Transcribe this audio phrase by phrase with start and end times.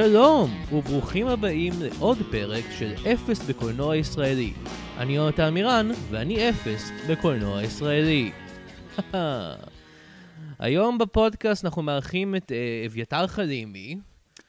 [0.00, 4.52] שלום, וברוכים הבאים לעוד פרק של אפס בקולנוע ישראלי.
[4.96, 8.32] אני יונתן מירן, ואני אפס בקולנוע ישראלי.
[10.58, 13.98] היום בפודקאסט אנחנו מארחים את אה, אביתר חלימי.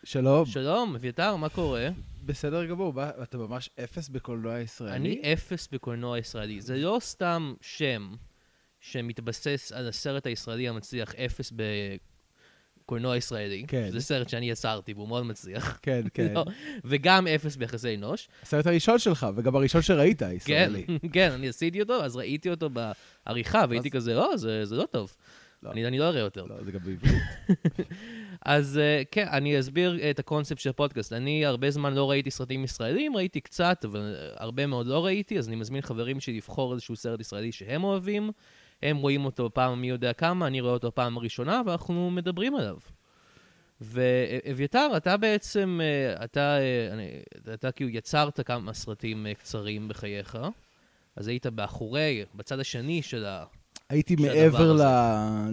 [0.04, 0.46] שלום.
[0.46, 1.90] שלום, אביתר, מה קורה?
[2.26, 4.96] בסדר גמור, מה, אתה ממש אפס בקולנוע ישראלי?
[4.96, 6.62] אני אפס בקולנוע ישראלי.
[6.62, 8.14] זה לא סתם שם
[8.80, 11.54] שמתבסס על הסרט הישראלי המצליח אפס
[12.90, 13.64] בקולנוע ישראלי.
[13.68, 13.90] כן.
[13.92, 15.80] זה סרט שאני יצרתי והוא מאוד מצליח.
[15.82, 16.34] כן, כן.
[16.34, 16.46] לא,
[16.86, 18.28] וגם אפס ביחסי אנוש.
[18.44, 20.86] הסרט הראשון שלך, וגם הראשון שראית, כן, ישראלי.
[21.14, 24.86] כן, אני עשיתי אותו, אז ראיתי אותו בעריכה, והייתי אז- כזה, לא, זה זה לא
[24.92, 25.16] טוב.
[25.64, 25.72] לא.
[25.72, 26.46] אני אני לא אראה יותר.
[26.46, 27.24] לא, זה גם בעברית.
[28.46, 31.14] אז אה, כן, אני אסביר את הקונספט של הפודקאסט.
[31.14, 35.38] אני הרבה זמן לא ראיתי סרטים ישראלים, ראיתי קצת, אבל אה, הרבה מאוד לא ראיתי,
[35.40, 38.32] אז אני מזמין חברים שלי לבחור איזשהו סרט ישראלי שהם אוהבים.
[38.84, 42.78] הם רואים אותו פעם מי יודע כמה, אני רואה אותו פעם הראשונה, ואנחנו מדברים עליו.
[43.82, 47.22] ואביתר, אתה בעצם, אה, אתה, אה, אני-
[47.54, 50.38] אתה כאילו יצרת כמה סרטים אה, קצרים בחייך,
[51.16, 53.46] אז היית באחורי, בצד השני של ה...
[53.90, 54.74] הייתי מעבר.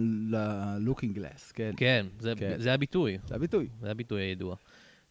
[0.01, 1.71] ל-looking glass, כן.
[1.77, 2.55] כן, זה, כן.
[2.57, 3.17] זה הביטוי.
[3.27, 3.67] זה הביטוי.
[3.81, 4.55] זה הביטוי הידוע.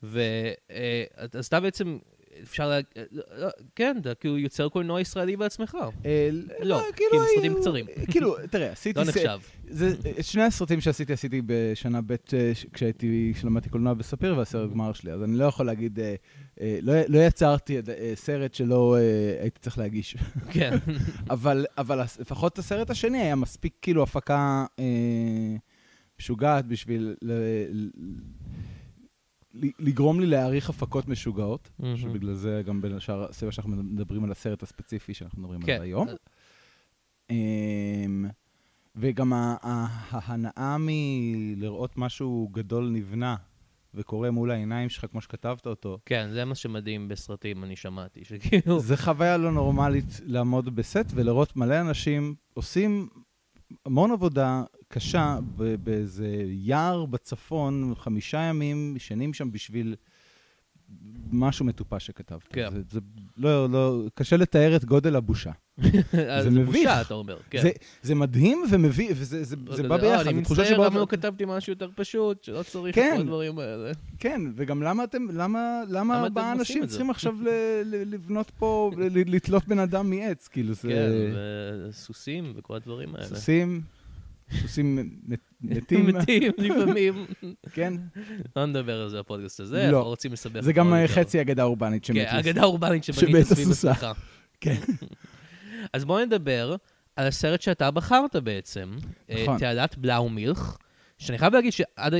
[0.02, 1.98] ואז אתה בעצם,
[2.46, 2.78] אפשר לה...
[3.12, 5.76] לא, כן, אתה כאילו יוצר קולנוע ישראלי בעצמך.
[6.04, 6.28] אה,
[6.62, 7.86] לא, כאילו כי הם סרטים קצרים.
[8.10, 9.00] כאילו, תראה, עשיתי...
[9.00, 9.38] לא נחשב.
[9.68, 14.92] זה, את שני הסרטים שעשיתי, עשיתי בשנה ב' אה, כשהייתי, כשלמדתי קולנוע בספיר, והסרט גמר
[14.92, 16.14] שלי, אז אני לא יכול להגיד, אה,
[16.60, 20.16] אה, לא, לא יצרתי אה, סרט שלא אה, הייתי צריך להגיש.
[20.52, 20.76] כן.
[21.30, 21.66] אבל,
[22.18, 25.56] לפחות הסרט השני היה מספיק כאילו הפקה אה,
[26.20, 27.14] משוגעת בשביל
[29.78, 31.70] לגרום לי להעריך הפקות משוגעות.
[31.96, 35.72] שבגלל זה גם בין השאר הסיבה שאנחנו מדברים על הסרט הספציפי שאנחנו מדברים כן.
[35.72, 36.08] עליו היום.
[37.30, 38.26] אמ,
[38.96, 43.36] וגם ההנאה מלראות משהו גדול נבנה
[43.94, 48.80] וקורה מול העיניים שלך כמו שכתבת אותו, כן, זה מה שמדהים בסרטים, אני שמעתי, שכאילו...
[48.80, 53.08] זה חוויה לא נורמלית לעמוד בסט ולראות מלא אנשים עושים
[53.86, 54.64] המון עבודה
[54.96, 55.38] קשה
[55.84, 59.94] באיזה יער בצפון, חמישה ימים, ישנים שם בשביל
[61.32, 62.42] משהו מטופש שכתבת.
[62.52, 62.68] כן.
[62.72, 63.00] זה, זה
[63.36, 65.50] לא, לא, קשה לתאר את גודל הבושה.
[65.82, 65.90] זה
[66.42, 66.66] זה מביך.
[66.76, 67.36] בושה, אתה אומר.
[67.50, 67.62] כן.
[67.62, 67.70] זה,
[68.02, 70.26] זה מדהים ומביא, וזה זה, זה אתה בא יודע, ביחד.
[70.26, 73.12] אני מצטער, שבאה- למה לא כתבתי משהו יותר פשוט, שלא צריך את כן.
[73.16, 73.92] כל הדברים האלה.
[74.18, 76.94] כן, וגם למה אתם, למה, למה ארבעה אנשים את זה?
[76.94, 77.48] צריכים עכשיו ל,
[77.84, 80.88] ל, לבנות פה, ל, לתלות בן אדם מעץ, כאילו זה...
[80.88, 81.10] כן,
[81.88, 83.26] וסוסים וכל הדברים האלה.
[83.26, 83.80] סוסים,
[84.60, 87.26] סוסים מת- מתים, מתים לפעמים.
[87.72, 87.94] כן.
[88.56, 89.96] לא נדבר על זה בפודקאסט הזה, לא.
[89.96, 90.60] אנחנו רוצים לסבך.
[90.60, 90.94] זה גם.
[91.06, 92.24] חצי אגדה אורבנית כן, לי.
[92.26, 93.90] אגדה אורבנית שבנית סביב הסוסה.
[93.90, 94.06] עצמך.
[94.60, 94.76] כן.
[95.92, 96.76] אז בואו נדבר
[97.16, 98.96] על הסרט שאתה בחרת בעצם,
[99.30, 99.58] אה, נכון.
[99.58, 100.76] תעלת בלאומילך,
[101.18, 102.14] שאני חייב להגיד שעד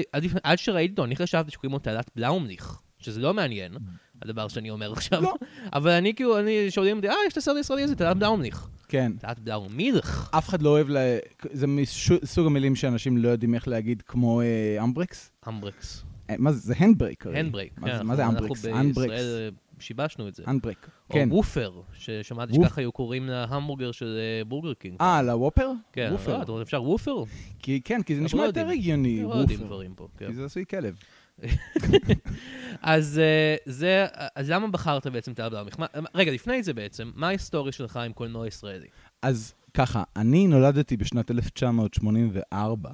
[0.58, 3.72] שראיתי אותו, אני חשבתי שקוראים לו תעלת בלאומליך, שזה לא מעניין,
[4.22, 5.22] הדבר שאני אומר עכשיו.
[5.22, 5.34] לא.
[5.72, 8.69] אבל אני כאילו, אני שואלים אותי, אה, יש את הסרט הישראלי הזה, תעלת בלאומליך.
[8.88, 9.12] כן.
[9.19, 10.30] תעלת בלאומילך.
[10.38, 10.97] אף אחד לא אוהב, ל...
[11.52, 15.30] זה מסוג המילים שאנשים לא יודעים איך להגיד, כמו אה, אמברקס.
[15.48, 16.04] אמברקס.
[16.30, 16.58] אה, מה זה?
[16.58, 17.26] זה הנדברייק.
[17.26, 17.78] הנדברייק.
[17.78, 18.64] מה כן, זה- אנחנו- אמברקס?
[18.64, 18.88] אנחנו.
[18.88, 19.48] בישראל אה,
[19.78, 20.42] שיבשנו את זה.
[20.46, 20.86] הנדברייק.
[21.10, 21.28] או כן.
[21.32, 24.96] וופר, ששמעתי שככה היו קוראים להמבורגר של בורגר קינג.
[25.00, 25.70] אה, לוופר?
[25.92, 26.42] כן, וופר.
[26.48, 27.14] לא, אפשר וופר?
[27.84, 28.69] כן, כי זה נשמע לא יותר.
[28.69, 29.66] הגיוני, לא יודעים וופר.
[29.75, 30.08] דברים פה.
[30.19, 30.26] כן.
[30.26, 30.94] כי זה עשוי כלב.
[32.82, 35.76] אז אה, זה, אז למה בחרת בעצם את האבלמך?
[36.14, 38.86] רגע, לפני זה בעצם, מה ההיסטוריה שלך עם קולנוע ישראלי?
[39.22, 42.91] אז ככה, אני נולדתי בשנת 1984,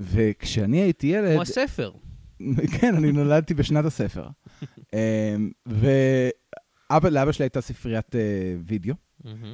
[0.00, 1.32] וכשאני הייתי ילד...
[1.32, 1.92] כמו הספר.
[2.80, 4.28] כן, אני נולדתי בשנת הספר.
[4.94, 8.94] אמ, ואבא, לאבא שלי הייתה ספריית אה, וידאו.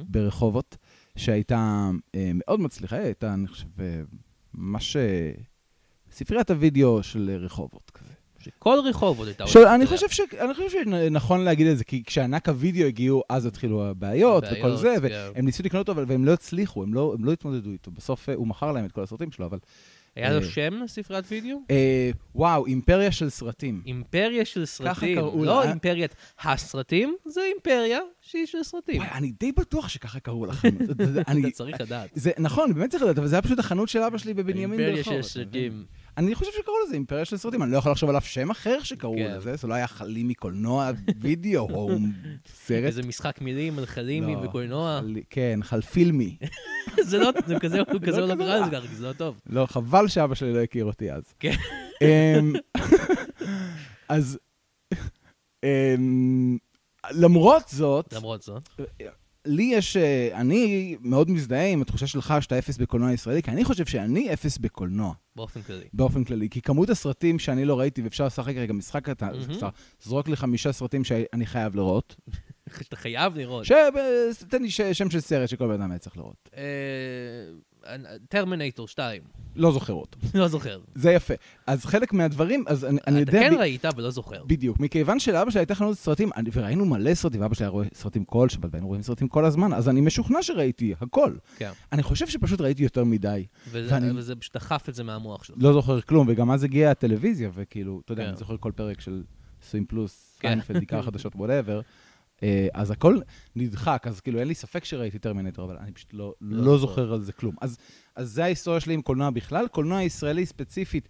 [0.07, 0.77] ברחובות,
[1.15, 3.67] שהייתה אה, מאוד מצליחה, הייתה, אני חושב,
[4.53, 4.97] ממש
[6.11, 8.11] ספריית הוידאו של רחובות כזה.
[8.43, 9.43] שכל רחובות הייתה...
[9.43, 9.85] הולכת אני.
[9.85, 10.21] חושב, ש...
[10.39, 14.79] אני חושב שנכון להגיד את זה, כי כשענק הוידאו הגיעו, אז התחילו הבעיות וכל הבעיות,
[14.79, 15.29] זה, כן.
[15.35, 17.91] והם ניסו לקנות אותו, והם לא הצליחו, הם לא, הם לא התמודדו איתו.
[17.91, 19.57] בסוף אה, הוא מכר להם את כל הסרטים שלו, אבל...
[20.15, 21.57] היה לו אה, שם לספריית וידאו?
[21.71, 23.81] אה, וואו, אימפריה של סרטים.
[23.85, 25.15] אימפריה של סרטים.
[25.15, 25.69] קראו לא לה.
[25.69, 28.97] אימפריית הסרטים, זה אימפריה שהיא של סרטים.
[28.97, 30.69] וואי, אני די בטוח שככה קראו לכם.
[30.83, 32.17] אתה צריך לדעת.
[32.39, 35.13] נכון, באמת צריך לדעת, אבל זה היה פשוט החנות של אבא שלי בבנימין אימפריה ברחוב.
[35.13, 35.85] של אתה סרטים.
[36.17, 38.77] אני חושב שקראו לזה אימפריה של סרטים, אני לא יכול לחשוב על אף שם אחר
[38.83, 39.33] שקראו כן.
[39.37, 41.89] לזה, זה לא היה חלים מקולנוע וידאו או
[42.65, 42.83] סרט.
[42.83, 44.39] איזה משחק מילים על חלימי לא.
[44.39, 44.99] וקולנוע.
[45.01, 46.37] חל- כן, חלפילמי.
[47.01, 48.79] זה לא, זה כזה, הוא כזה לא לא כזה קרא רע.
[48.79, 49.39] לזה זה לא טוב.
[49.49, 51.23] לא, חבל שאבא שלי לא הכיר אותי אז.
[51.39, 51.55] כן.
[52.01, 52.53] אמ,
[54.09, 54.39] אז
[55.63, 56.57] אמ,
[57.11, 58.69] למרות זאת, למרות זאת.
[59.45, 63.63] לי יש, אה, אני מאוד מזדהה עם התחושה שלך שאתה אפס בקולנוע ישראלי, כי אני
[63.63, 65.85] חושב שאני אפס בקולנוע, באופן כללי.
[65.93, 66.49] באופן כללי.
[66.49, 69.29] כי כמות הסרטים שאני לא ראיתי, ואפשר לשחק רגע משחק קטן.
[69.51, 69.69] אפשר
[70.01, 72.15] זרוק לי חמישה סרטים שאני חייב לראות.
[72.83, 73.65] שאתה חייב לראות.
[73.65, 73.71] ש...
[74.49, 74.69] תן לי.
[74.69, 76.49] שם של סרט שכל בן אדם היה צריך לראות.
[78.29, 79.21] טרמינטור 2.
[79.55, 80.19] לא זוכר אותו.
[80.39, 80.79] לא זוכר.
[80.95, 81.33] זה יפה.
[81.67, 83.49] אז חלק מהדברים, אז אני, אני אתה יודע...
[83.49, 84.43] כן ב- ראית, אבל לא זוכר.
[84.45, 84.79] בדיוק.
[84.79, 88.25] מכיוון שלאבא שלי הייתה חנות סרטים, אני- וראינו מלא סרטים, ואבא שלי היה רואה סרטים
[88.25, 91.33] כל שבת, והיינו רואים סרטים כל הזמן, אז אני משוכנע שראיתי הכל.
[91.57, 91.71] כן.
[91.91, 93.45] אני חושב שפשוט ראיתי יותר מדי.
[93.69, 95.57] וזה ואני- וזה פשוט דחף את זה מהמוח שלך.
[95.59, 98.29] לא זוכר כלום, וגם אז הגיעה הטלוויזיה, וכאילו, אתה יודע, כן.
[98.29, 99.23] אני זוכר כל פרק של
[99.63, 100.47] 20 פלוס, כן.
[100.49, 101.81] סיינפלד, עיקר חדשות, whatever.
[102.73, 103.19] אז הכל
[103.55, 107.01] נדחק, אז כאילו אין לי ספק שראיתי טרמינטור, אבל אני פשוט לא, לא לא זוכר.
[107.01, 107.55] זוכר על זה כלום.
[107.61, 107.77] אז,
[108.15, 109.67] אז זה ההיסטוריה שלי עם קולנוע בכלל.
[109.67, 111.09] קולנוע ישראלי ספציפית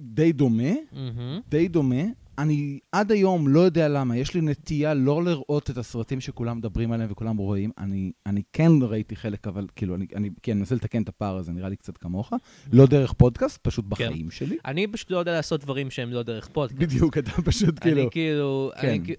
[0.00, 1.40] די דומה, מהמם.
[1.48, 2.02] די דומה.
[2.38, 6.92] אני עד היום לא יודע למה, יש לי נטייה לא לראות את הסרטים שכולם מדברים
[6.92, 7.70] עליהם וכולם רואים.
[7.78, 11.52] אני, אני כן ראיתי חלק, אבל כאילו, אני, אני כן מנסה לתקן את הפער הזה,
[11.52, 12.32] נראה לי קצת כמוך.
[12.72, 14.56] לא דרך פודקאסט, פשוט בחיים שלי.
[14.64, 16.80] אני פשוט לא יודע לעשות דברים שהם לא דרך פודקאסט.
[16.82, 18.00] בדיוק, אתה פשוט כאילו...
[18.02, 18.88] אני כאילו, כן.
[18.88, 19.18] אני כאילו-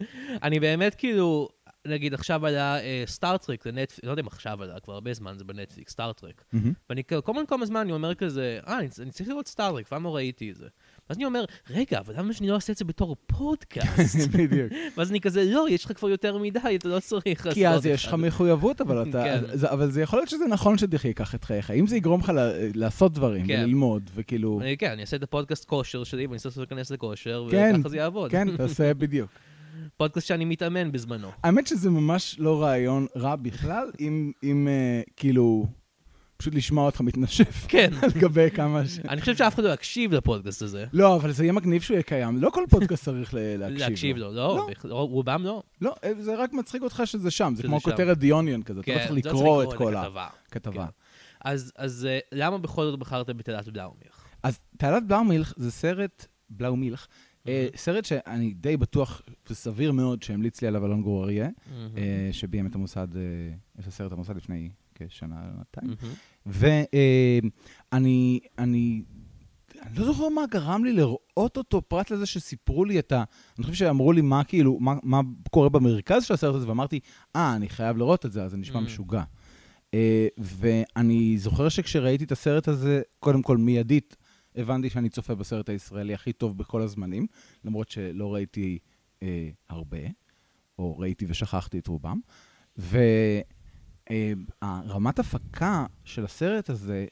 [0.42, 1.48] אני באמת כאילו,
[1.86, 5.44] נגיד עכשיו עלה Star Trek לנטפליקס, לא יודע אם עכשיו עלה, כבר הרבה זמן זה
[5.44, 6.44] בנטפליקס, Star Trek.
[6.52, 6.72] מהמם.
[6.90, 9.88] ואני כל הזמן, כל הזמן אני אומר כזה, אה, אני, אני צריך לראות Star Trek,
[9.88, 10.66] פעם לא ראיתי את זה.
[11.08, 14.28] ואז אני אומר, רגע, אבל למה שאני לא אעשה את זה בתור פודקאסט?
[14.38, 14.72] בדיוק.
[14.96, 17.86] ואז אני כזה, לא, יש לך כבר יותר מדי, אתה לא צריך לעשות כי אז
[17.86, 19.22] יש אחד." לך מחויבות, אבל אתה...
[19.24, 19.56] כן.
[19.58, 21.70] זה- אבל זה יכול להיות שזה נכון שתחיה ייקח את חייך.
[21.70, 22.32] אם זה יגרום לך
[22.74, 23.60] לעשות דברים כן.
[23.64, 24.60] וללמוד, וכאילו...
[24.62, 27.96] אני, כן, אני אעשה את הפודקאסט כושר שלי, ואני אעשה להיכנס לכושר, כן, וככה זה
[27.96, 28.30] יעבוד.
[28.30, 29.30] כן, תעשה בדיוק.
[29.96, 31.28] פודקאסט שאני מתאמן בזמנו.
[31.42, 35.66] האמת שזה ממש לא רעיון רע בכלל, אם, אם אה, כאילו,
[36.36, 37.90] פשוט לשמוע אותך מתנשף כן.
[38.02, 38.98] על גבי כמה ש...
[38.98, 40.84] אני חושב שאף אחד לא יקשיב לפודקאסט הזה.
[40.92, 42.36] לא, אבל זה יהיה מגניב שהוא יהיה קיים.
[42.42, 44.94] לא כל פודקאסט צריך להקשיב להקשיב לו, לא, לא.
[44.94, 45.62] רובם לא.
[45.80, 47.52] לא, אה, זה רק מצחיק אותך שזה שם.
[47.56, 47.80] זה כמו.
[47.80, 50.84] כותרת דיוניון כזה, אתה לא כן, צריך לא לקרוא את כל הכתבה.
[50.84, 50.90] כן.
[51.44, 54.24] אז, אז אה, למה בכל זאת בחרת בתעלת בלאומילך?
[54.42, 57.06] אז תעלת בלאומילך זה סרט, בלאומילך,
[57.76, 61.48] סרט שאני די בטוח וסביר מאוד שהמליץ לי עליו אלון גור אריה,
[61.96, 63.22] אה, שביים את המוסד, אה,
[63.80, 65.36] את הסרט המוסד לפני כשנה,
[65.74, 65.94] שנתיים.
[66.46, 69.02] ואני, אני,
[69.88, 73.24] אני לא זוכר מה גרם לי לראות אותו, פרט לזה שסיפרו לי את ה...
[73.58, 75.20] אני חושב שאמרו לי מה כאילו, מה, מה
[75.50, 77.00] קורה במרכז של הסרט הזה, ואמרתי,
[77.36, 78.84] אה, אני חייב לראות את זה, אז זה נשמע Mm.
[78.84, 79.22] משוגע.
[79.94, 84.16] אה, ואני זוכר שכשראיתי את הסרט הזה, קודם כל מיידית
[84.56, 87.26] הבנתי שאני צופה בסרט הישראלי הכי טוב בכל הזמנים,
[87.64, 88.78] למרות שלא ראיתי
[89.22, 89.98] אה, הרבה,
[90.78, 92.20] או ראיתי ושכחתי את רובם.
[94.10, 97.06] ורמת הפקה של הסרט הזה,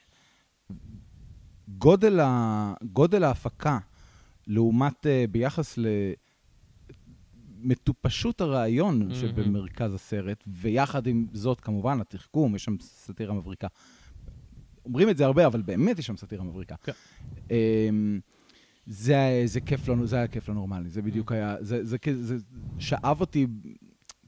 [1.69, 3.79] גודל, ה, גודל ההפקה
[4.47, 5.79] לעומת, אה, ביחס
[7.62, 9.15] למטופשות הרעיון מהמם.
[9.15, 13.67] שבמרכז הסרט, ויחד עם זאת, כמובן, התחכום, יש שם סאטירה מבריקה.
[14.84, 16.75] אומרים את זה הרבה, אבל באמת יש שם סאטירה מבריקה.
[16.82, 16.93] כן.
[17.50, 18.20] אמ,
[18.87, 22.23] זה, זה כיף לא, זה היה כיף לא נורמלי, זה בדיוק היה, זה, זה, זה,
[22.23, 22.44] זה
[22.79, 23.46] שאב אותי,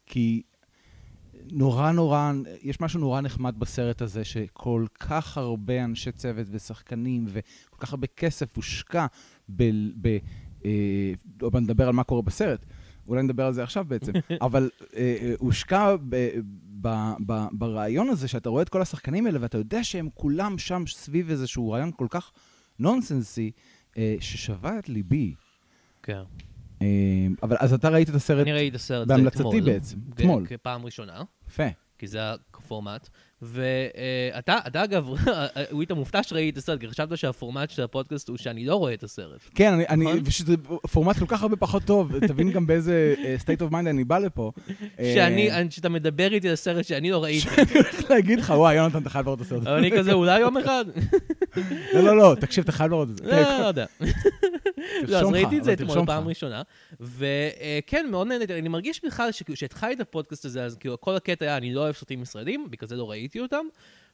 [0.06, 0.42] כי
[1.52, 7.76] נורא נורא, יש משהו נורא נחמד בסרט הזה, שכל כך הרבה אנשי צוות ושחקנים, וכל
[7.78, 9.06] כך הרבה כסף הושקע
[9.48, 9.70] ב...
[10.00, 10.18] ב
[10.64, 11.12] אה,
[11.42, 12.66] מעט נדבר על מה קורה בסרט,
[13.08, 14.12] אולי נדבר על זה עכשיו בעצם,
[14.42, 16.28] אבל אה, אה, הושקע ב,
[16.80, 16.88] ב,
[17.26, 21.30] ב, ברעיון הזה, שאתה רואה את כל השחקנים האלה, ואתה יודע שהם כולם שם סביב
[21.30, 22.32] איזשהו רעיון כל כך
[22.78, 23.50] נונסנסי,
[23.98, 25.34] אה, ששבה את ליבי.
[26.02, 26.22] כן.
[26.82, 26.86] אה,
[27.42, 29.60] אבל אז אתה ראית את הסרט אני ראיתי את הסרט בהמלצתי אתמול.
[29.60, 30.46] בעצם, כ- אתמול.
[30.46, 31.62] כפעם ראשונה, יפה.
[31.98, 33.08] כי זה הפורמט.
[33.44, 35.18] ואתה, אתה אגב, הוא
[35.80, 39.02] היית מופתע שראיתי את הסרט, כי חשבת שהפורמט של הפודקאסט הוא שאני לא רואה את
[39.02, 39.40] הסרט.
[39.54, 40.20] כן, אני, אני, נכון?
[40.24, 40.56] ושזה
[40.92, 44.18] פורמט כל כך הרבה פחות טוב, תבין גם באיזה אה, state of mind אני בא
[44.18, 44.52] לפה.
[44.98, 47.48] אה, שאני, שאתה מדבר איתי על סרט שאני לא ראיתי.
[47.58, 49.62] אני הולך להגיד לך, וואי, יונתן, אתה חייב לראות את הסרט.
[49.62, 50.84] אבל אני כזה, אולי יום אחד.
[51.94, 53.24] לא, לא, לא, תקשיב, אתה חייב לראות את זה.
[53.24, 53.84] לא, לא יודע.
[55.08, 56.28] לא, אז ראיתי את זה אתמול פעם.
[56.28, 56.62] ראשונה,
[57.00, 58.58] וכן, מאוד נהניתי.
[58.58, 61.94] אני מרגיש בכלל שכשהתחלתי את הפודקאסט הזה, אז כאילו כל הקטע היה, אני לא אוהב
[61.94, 63.66] סרטים ישראלים, בגלל זה לא ראיתי אותם,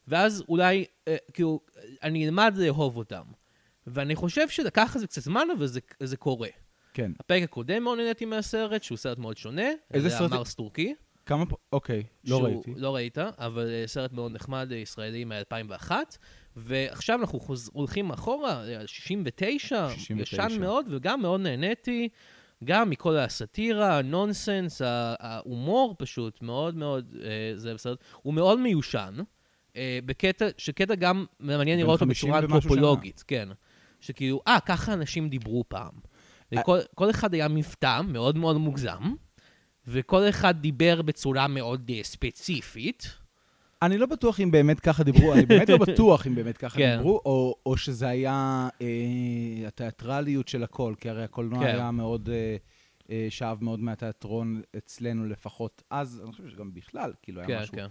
[0.08, 1.60] ואז אולי, אה, כאילו,
[2.02, 3.22] אני אלמד לאהוב אותם.
[3.86, 6.48] ואני חושב שלקח לזה קצת זמן, אבל זה- זה קורה.
[6.94, 7.12] כן.
[7.20, 9.68] הפרק הקודם מאוד נהניתי מהסרט, שהוא סרט מאוד שונה.
[9.94, 10.94] איזה זה סרט- המרס טורקי.
[11.26, 11.56] כמה פה?
[11.72, 12.74] אוקיי, לא שהוא- ראיתי.
[12.76, 15.90] לא ראית, אבל אה, סרט מאוד נחמד, אה, ישראלי מ-2001.
[16.56, 17.70] ועכשיו אנחנו חוז...
[17.72, 20.46] הולכים אחורה, אה, 69, 69.
[20.46, 22.08] ישן מאוד, וגם מאוד נהניתי,
[22.64, 29.14] גם מכל הסאטירה, הנונסנס, ההומור פשוט, מאוד מאוד, אה, זה בסרט, הוא מאוד מיושן,
[29.76, 33.48] אה, בקטע, שקטע גם מעניין לראות אותו 50 בצורה אנתרופולוגית, כן.
[34.00, 35.92] שכאילו, אה, ככה אנשים דיברו פעם.
[36.52, 39.14] וכל כל אחד היה מבטא מאוד מאוד מוגזם,
[39.86, 43.19] וכל אחד דיבר בצורה מאוד אה, ספציפית.
[43.82, 46.96] אני לא בטוח אם באמת ככה דיברו, אני באמת לא בטוח אם באמת ככה כן.
[46.96, 51.66] דיברו, או, או שזה היה אה, התיאטרליות של הכל, כי הרי הקולנוע כן.
[51.66, 52.56] היה מאוד, אה,
[53.10, 57.74] אה, שאב מאוד מהתיאטרון אצלנו לפחות אז, אני חושב שגם בכלל, כאילו היה כן, משהו.
[57.74, 57.86] כן.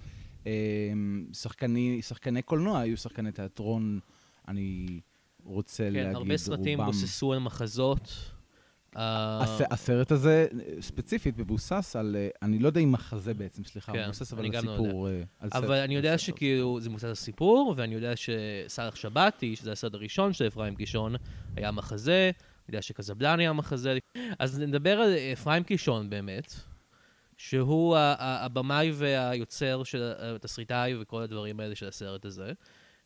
[0.48, 0.92] אה,
[1.34, 4.00] שחקני, שחקני קולנוע היו שחקני תיאטרון,
[4.48, 5.00] אני
[5.44, 6.92] רוצה כן, להגיד, הרבה סרטים רובם.
[6.92, 8.32] בוססו על מחזות.
[8.98, 13.64] אה, הס- הסרט הזה אה, ספציפית מבוסס על, אה, אני לא יודע אם מחזה בעצם,
[13.64, 15.08] סליחה, כן, מבוסס אבל על לא סיפור,
[15.40, 16.18] על אבל אני יודע.
[16.18, 21.16] שכאילו זה מבוסס על סיפור, ואני יודע שסאלח שבתי, שזה הסרט הראשון של אפרים קישון,
[21.56, 23.98] היה מחזה, אני יודע שקזבלן היה מחזה.
[24.40, 26.54] אז נדבר על אפרים קישון באמת,
[27.38, 32.52] שהוא הבמאי והיוצר של התסריטאי וכל הדברים האלה של הסרט הזה.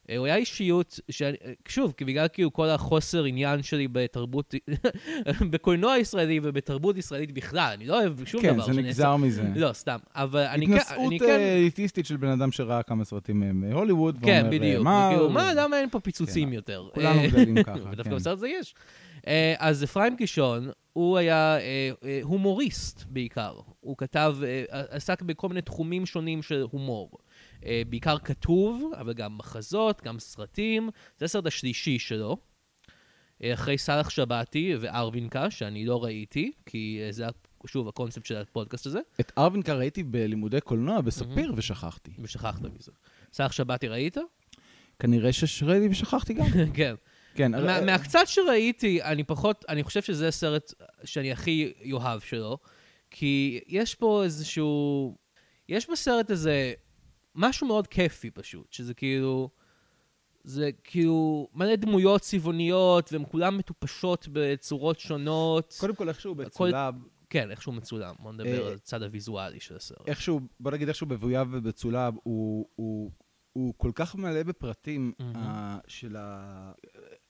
[0.10, 4.54] אה, הוא היה אישיות, שאני, אה, שוב, בגלל כאילו כל החוסר עניין שלי בתרבות,
[5.52, 9.44] בקולנוע ישראלי ובתרבות ישראלית בכלל, אני לא אוהב שום כן, דבר זה שנעשה- נגזר מזה.
[9.56, 9.98] לא, סתם.
[10.16, 10.74] אבל אני כן...
[10.74, 11.26] התנשאות כן...
[11.30, 14.84] אה, אליטיסטית של בן אדם שראה כמה סרטים מהוליווד, כן, ואומר, בדיוק.
[14.84, 15.10] מה...
[15.12, 16.88] כאילו, מה, למה אין פה פיצוצים כן, יותר?
[16.94, 18.16] כולנו גדלים ככה, ודווקא כן.
[18.16, 18.76] בסרט הזה יש.
[19.60, 23.60] אז אפרים קישון, הוא היה אה, אה, הומוריסט בעיקר.
[23.80, 27.18] הוא כתב, אה, עסק בכל מיני תחומים שונים של הומור.
[27.66, 30.90] אה, בעיקר כתוב, אבל גם מחזות, גם סרטים.
[31.18, 32.38] זה הסרט השלישי שלו.
[33.44, 37.26] אה, אחרי סאלח שבתי וארווינקה, שאני לא ראיתי, כי אה, זה,
[37.68, 42.12] שוב, הקונספט של הפודקאסט הזה, את ארווינקה ראיתי בלימודי קולנוע בספיר ושכחתי.
[42.20, 42.92] ושכחת מזה.
[43.34, 44.18] סאלח שבתי ראית?
[45.00, 46.46] כנראה שראיתי ושכחתי גם.
[46.74, 46.96] כן.
[47.36, 50.74] כן, מה, אה, מהקצת שראיתי, אני פחות, אני חושב שזה הסרט
[51.06, 52.58] שאני הכי יאהב שלו,
[53.12, 55.16] כי יש פה איזשהו,
[55.70, 56.74] יש בסרט הזה
[57.36, 59.50] משהו מאוד כיפי פשוט, שזה כאילו,
[60.44, 65.76] זה כאילו מלא דמויות צבעוניות, והן כולן מטופשות בצורות שונות.
[65.80, 66.96] קודם כל איכשהו הכל- בצולב,
[67.30, 68.16] כן, איך שהוא מצולם.
[68.20, 70.08] בוא נדבר אה, על הצד הוויזואלי של הסרט.
[70.08, 73.12] איכשהו, בוא נגיד איכשהו מבויב ובצולב, הוא- הוא...
[73.54, 75.36] הוא כל כך מלא בפרטים מהמם.
[75.36, 76.72] אה, של ה...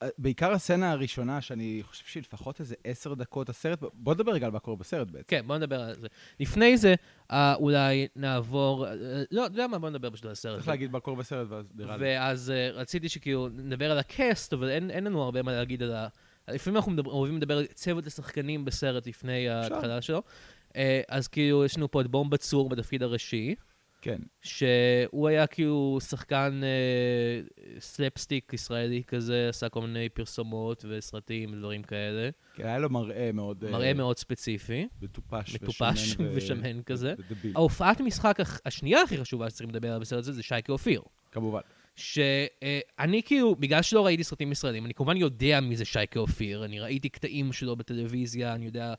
[0.03, 4.45] אה, בעיקר הסצנה הראשונה, שאני חושב שהיא לפחות איזה עשר דקות הסרט, בוא נדבר רגע
[4.45, 5.25] על מה קורה בסרט בעצם.
[5.27, 6.07] כן, בוא נדבר על זה.
[6.39, 6.95] לפני זה,
[7.31, 8.93] אה, אולי נעבור, אה,
[9.31, 10.55] לא, אתה יודע מה, בוא נדבר פשוט על הסרט.
[10.55, 12.03] צריך להגיד מה קורה בסרט, ואז נראה לי.
[12.03, 15.93] ואז uh, רציתי שכאילו נדבר על הקאסט, אבל אין, אין לנו הרבה מה להגיד על
[15.93, 16.07] ה...
[16.47, 19.49] לפעמים אנחנו מדבר, אוהבים לדבר על צוות השחקנים בסרט לפני.
[19.49, 20.23] ההתחלה שלו.
[20.69, 20.75] Uh,
[21.07, 23.55] אז כאילו, יש לנו פה את בומבה צור בתפקיד הראשי,
[24.03, 24.17] כן.
[24.41, 32.29] שהוא היה כאילו שחקן uh, סלפסטיק ישראלי כזה, עשה כל מיני פרסומות וסרטים ודברים כאלה.
[32.55, 33.63] כן, היה לו מראה מאוד...
[33.63, 34.87] אה, מראה מאוד ספציפי.
[35.01, 35.81] מטופש מטופש
[36.13, 37.13] ושמן ו- ושמן כזה.
[37.17, 41.01] ודביל, ההופעת משחק השנייה הכי חשובה שצריכים לדבר עליה בסרט הזה זה שייקה אופיר.
[41.31, 41.61] כמובן.
[41.95, 46.79] שאני כאילו, בגלל שלא ראיתי סרטים ישראלים, אני כמובן יודע מי זה שייקה אופיר, אני
[46.79, 48.93] ראיתי קטעים שלו בטלוויזיה, אני יודע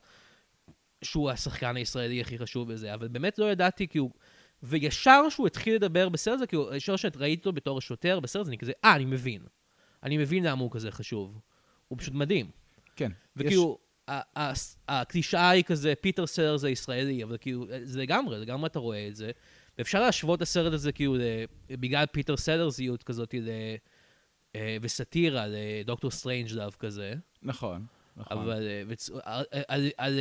[1.01, 4.09] שהוא השחקן הישראלי הכי חשוב בזה, אבל באמת לא ידעתי, כאילו...
[4.63, 8.71] וישר שהוא התחיל לדבר בסרט הזה, כאילו, ישר שראיתי אותו בתור השוטר בסרט אני כזה,
[8.85, 9.41] אה, אני מבין.
[10.03, 11.39] אני מבין למה הוא כזה חשוב.
[11.87, 12.49] הוא פשוט מדהים.
[12.95, 13.11] כן.
[13.35, 13.77] וכאילו,
[14.87, 19.31] הקלישאה היא כזה, פיטר סלרז הישראלי, אבל כאילו, זה לגמרי, לגמרי אתה רואה את זה.
[19.77, 21.15] ואפשר להשוות את הסרט הזה, כאילו,
[21.69, 23.35] בגלל פיטר סלרזיות כזאת,
[24.55, 27.13] אה, וסאטירה, לדוקטור סטריינג'לאב כזה.
[27.43, 27.85] נכון,
[28.17, 28.37] נכון.
[28.37, 28.67] אבל
[29.23, 30.19] על- על- על...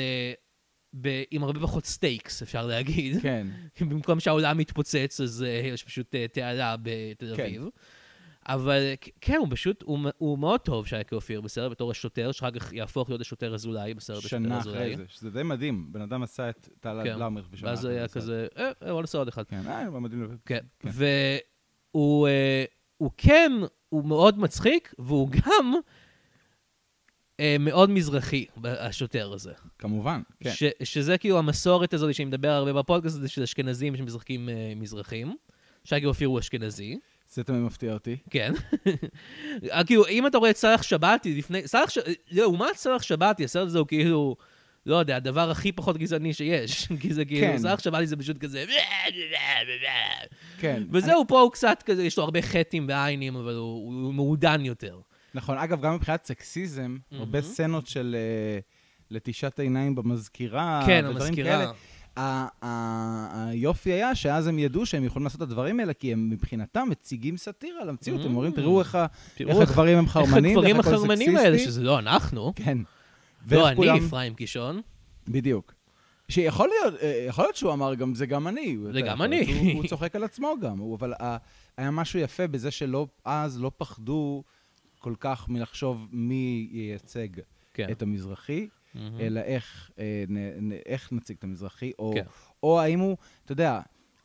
[0.94, 3.22] אה, ב- עם הרבה פחות stakes, אפשר להגיד.
[3.22, 3.46] כן.
[3.88, 7.42] במקום שהעולם מתפוצץ, אז אה, יש פשוט אה, תעלה בתל כן.
[7.42, 7.66] אביב.
[8.48, 12.32] אבל אה, כ- כן, הוא פשוט, הוא, הוא מאוד טוב שייקה אופיר בסרט בתור השוטר,
[12.32, 14.78] שאחר כך יהפוך להיות השוטר אזולאי בסרט השוטר אזולאי שנה.
[14.78, 15.92] אחרי זה, שזה די מדהים.
[15.92, 17.16] בן אדם עשה את טל כן.
[17.52, 18.14] ושנה ואז אחרי היה זה.
[18.14, 19.42] כזה, אה, אה, בוא נעשה עוד אחד.
[19.48, 20.22] כן, אה, הוא מדהים.
[20.22, 20.58] לב- כן.
[20.80, 20.88] כן.
[21.94, 22.64] והוא אה,
[22.96, 23.52] הוא כן,
[23.88, 25.80] הוא מאוד מצחיק, והוא גם אה,
[27.60, 29.52] מאוד מזרחי, השוטר הזה.
[29.78, 30.50] כמובן, כן.
[30.50, 35.36] ש, שזה כאילו המסורת הזאת שאני מדבר הרבה בפודקאסט הזה של אשכנזים שמשחקים אה, מזרחים.
[35.84, 36.98] שייקה אופיר הוא אשכנזי,
[37.34, 38.16] זה תמיד מפתיע אותי.
[38.30, 38.52] כן.
[39.72, 41.68] אה, כאילו, אם אתה רואה את סאלח שבתי לפני...
[41.68, 41.98] סאלח ש...
[42.30, 44.36] לעומת סאלח שבתי, הסרט הזה הוא כאילו...
[44.86, 46.88] לא יודע, הדבר הכי פחות גזעני שיש.
[47.00, 47.58] כי זה כאילו, כן.
[47.58, 48.64] סאלח שבתי זה פשוט כזה...
[50.58, 50.82] כן.
[50.90, 55.00] וזהו, פה הוא קצת כזה, יש לו הרבה חטאים בעיינים, אבל הוא מעודן יותר.
[55.34, 57.42] נכון, אגב, גם מבחינת סקסיזם, הרבה.
[57.42, 58.58] סצנות של אה,
[59.10, 61.72] לטישת עיניים במזכירה, כן, המזכירה.
[63.32, 67.36] היופי היה שאז הם ידעו שהם יכולים לעשות את הדברים האלה, כי הם מבחינתם מציגים
[67.36, 68.20] סאטירה על המציאות.
[68.20, 68.52] הם אומרים.
[68.52, 71.58] תראו איך ה- תראו איך הדברים הם איך חרמנים, ואיך הכל החרמנים האלה.
[71.58, 72.52] שזה לא אנחנו.
[72.56, 72.78] כן.
[73.50, 74.80] לא אני, אפרים קישון.
[75.28, 75.74] בדיוק.
[76.28, 78.76] שיכול להיות, אה, יכול להיות שהוא אמר גם זה גם אני.
[78.92, 79.46] זה גם אני.
[79.46, 81.36] שהוא- הוא צוחק על עצמו גם, הוא- אבל ה-
[81.76, 84.42] היה משהו יפה בזה שלא, אז לא פחדו
[85.04, 87.28] כל כך מלחשוב מי ייצג
[87.74, 87.86] כן.
[87.90, 88.68] את המזרחי.
[88.94, 89.20] מהמם.
[89.20, 92.24] אלא איך, אה, נ, נ, איך נציג את המזרחי, או, כן.
[92.62, 93.80] או האם הוא, אתה יודע,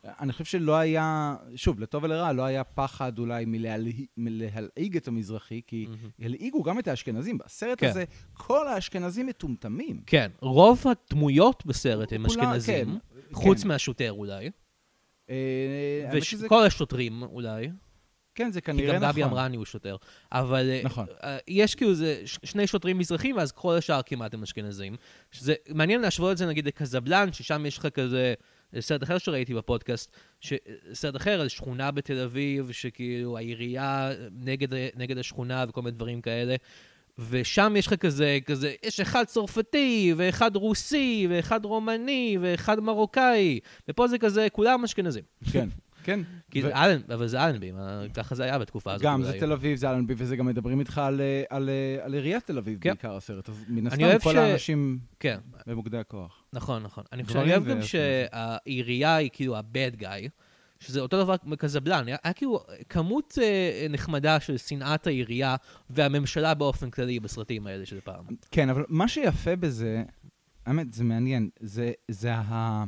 [0.05, 5.61] אני חושב שלא היה, שוב, לטוב ולרע, לא היה פחד אולי מלהלהיג, מלהלעיג את המזרחי,
[5.67, 6.09] כי מהמם.
[6.19, 7.37] הלעיגו גם את האשכנזים.
[7.37, 7.87] בסרט כן.
[7.89, 10.01] הזה, כל האשכנזים מטומטמים.
[10.05, 13.67] כן, רוב הדמויות בסרט הם כולם- אשכנזים, כן, חוץ כן.
[13.67, 14.49] מהשוטר אולי,
[15.29, 15.35] אה,
[16.09, 17.69] האמת שזה- השוטרים אולי,
[18.35, 19.11] כן, זה כי כנראה גם נכון.
[19.11, 19.95] גבי אמרני הוא שוטר,
[20.31, 21.05] אבל אה, נכון.
[21.23, 24.95] אה, יש כאילו זה ש- שני שוטרים מזרחים, ואז כל השאר כמעט הם אשכנזים.
[25.31, 28.33] שזה מעניין להשוות את זה נגיד לקזבלן, ששם יש לך כזה...
[28.79, 30.53] סרט אחר שראיתי בפודקאסט, ש-
[30.93, 36.55] סרט אחר על שכונה בתל אביב, שכאילו העירייה נגד, נגד השכונה וכל מיני דברים כאלה.
[37.29, 43.59] ושם יש לך כזה, כזה, יש אחד צרפתי, ואחד רוסי, ואחד רומני, ואחד מרוקאי.
[43.89, 45.23] ופה זה כזה, כולם אשכנזים.
[45.51, 45.69] כן,
[46.09, 46.19] כן.
[46.51, 47.71] כי ו- זה אלן, אבל זה אלנבי,
[48.13, 49.05] ככה זה היה בתקופה הזאת.
[49.05, 49.23] גם.
[49.23, 52.45] זה תל אביב, זה אלנבי, וזה גם מדברים איתך על, אה, על, אה, על עיריית
[52.45, 52.89] תל אביב כן.
[52.89, 53.49] בעיקר הסרט.
[53.49, 56.43] אז מן הסתם כל ש- האנשים כן, במוקדי הכוח.
[56.53, 57.03] נכון, נכון.
[57.13, 57.81] אני חושב, אני אוהב גם.
[57.81, 60.29] שהעירייה היא כאילו ה-bad guy,
[60.79, 62.07] שזה אותו דבר כמו קזבלן.
[62.07, 65.55] היה, היה כאילו כמות אה, נחמדה של שנאת העירייה
[65.89, 68.25] והממשלה באופן כללי בסרטים האלה של פעם.
[68.51, 70.03] כן, אבל מה שיפה בזה,
[70.65, 72.83] האמת, זה מעניין, זה, זה ה...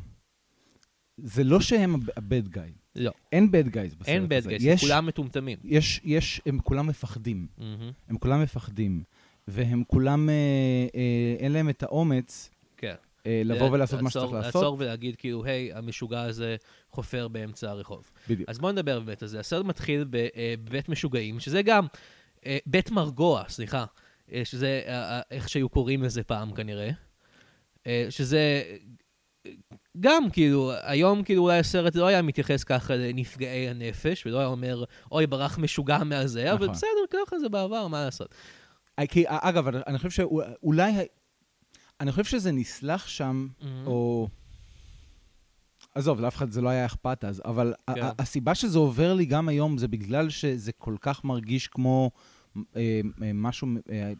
[1.17, 2.80] זה לא שהם ה-bad guy.
[2.95, 4.50] לא, אין bad guys בסרט אין bad הזה.
[4.50, 5.57] guys, יש, כולם מטומטמים.
[5.63, 7.48] יש, יש, הם כולם מפחדים.
[7.57, 9.03] מהמם, הם כולם מפחדים.
[9.48, 10.33] והם כולם, אה,
[10.95, 12.95] אה, אין להם את האומץ כן.
[13.25, 14.55] אה, לבוא ולעשות מה לעצור- שצריך לעשות.
[14.55, 16.55] לעצור ולהגיד כאילו, היי, המשוגע הזה
[16.91, 18.12] חופר באמצע הרחוב.
[18.29, 18.50] בדיוק.
[18.50, 19.39] אז בואו נדבר באמת על זה.
[19.39, 20.05] הסרט מתחיל
[20.36, 21.88] אה, בבית משוגעים, שזה גם
[22.45, 23.86] אה, בית מרגוע, סליחה,
[24.33, 26.89] אה, שזה אה, איך שהיו קוראים לזה פעם כנראה.
[27.88, 28.63] אה, שזה
[30.00, 34.83] גם כאילו, היום כאילו אולי הסרט לא היה מתייחס ככה לנפגעי הנפש, ולא היה אומר,
[35.12, 36.75] אוי, ברח משוגע מהזה, אבל נכון.
[36.75, 36.89] בסדר,
[37.25, 38.36] ככה זה בעבר, מה לעשות.
[39.00, 40.91] אה, כי, אה, אגב, אני- חושב שאולי...
[42.01, 43.63] אני חושב שזה נסלח שם, Mhm.
[43.86, 44.27] או...
[45.95, 48.01] עזוב, לאף אחד זה לא היה אכפת אז, אבל כן.
[48.19, 52.12] הסיבה שזה עובר לי גם היום זה בגלל שזה כל כך מרגיש כמו
[52.57, 52.62] אה,
[53.23, 54.13] אה, משהו אה,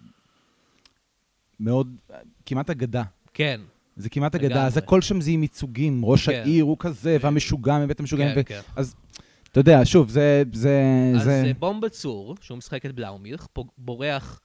[1.60, 3.04] מאוד, אה, כמעט אגדה.
[3.34, 3.62] כן,
[3.96, 4.66] זה כמעט אגדה.
[4.66, 6.42] אז הכל שם זה עם ייצוגים, ראש כן.
[6.42, 8.62] העיר הוא כזה, והמשוגע מבית המשוגעים, כן, ו- כן.
[9.52, 10.44] אתה יודע, שוב, זה...
[10.54, 10.82] זה,
[11.16, 11.44] אז זה...
[11.46, 14.42] אה, בומבה צור, שהוא משחק את בלאומילך, בורח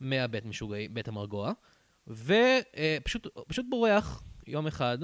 [0.00, 1.52] מהבית משוגעים, בית המרגוע,
[2.06, 4.98] ופשוט פשוט בורח יום אחד,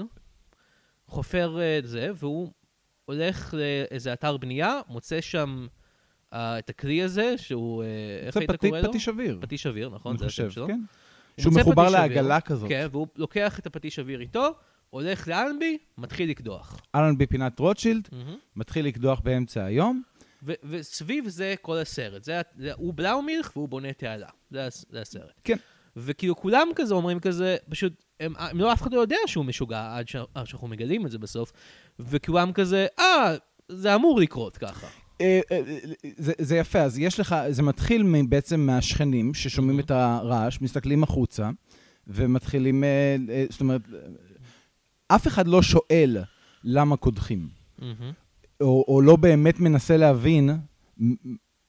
[1.07, 2.51] חופר אה, את זה, והוא
[3.05, 5.67] הולך לאיזה אתר בנייה, מוצא שם
[6.33, 7.87] אה, את הכלי הזה, שהוא, אה,
[8.25, 8.89] איך זה היית קורא לו?
[8.89, 9.37] פטיש אוויר.
[9.41, 10.11] פטיש אוויר, נכון?
[10.11, 10.67] אני זה השם שלו.
[10.67, 10.81] כן.
[11.35, 12.69] הוא שהוא מחובר לעגלה כזאת.
[12.69, 14.53] כן, והוא לוקח את הפטיש אוויר איתו,
[14.89, 16.81] הולך לאלנבי, מתחיל לקדוח.
[16.95, 18.35] אלן בפינת רוטשילד, מהמם.
[18.55, 20.01] מתחיל לקדוח באמצע היום.
[20.43, 22.23] ו- וסביב זה כל הסרט.
[22.23, 24.27] זה, זה, הוא בלאומילך והוא בונה תעלה.
[24.51, 25.41] זה, זה הסרט.
[25.43, 25.57] כן.
[25.95, 29.97] וכאילו כולם כזה אומרים כזה, פשוט, הם, הם לא, אף אחד לא יודע שהוא משוגע
[29.97, 30.07] עד
[30.47, 31.51] שאנחנו מגלים את זה בסוף,
[31.99, 33.35] וכולם כזה, אה,
[33.69, 34.87] זה אמור לקרות ככה.
[35.21, 35.61] אה, אה,
[36.17, 41.49] זה, זה יפה, אז יש לך, זה מתחיל בעצם מהשכנים ששומעים את הרעש, מסתכלים החוצה,
[42.07, 43.81] ומתחילים, אה, זאת אומרת,
[45.07, 46.17] אף אחד לא שואל
[46.63, 47.47] למה קודחים,
[47.79, 48.11] מהמם.
[48.61, 50.49] או, או לא באמת מנסה להבין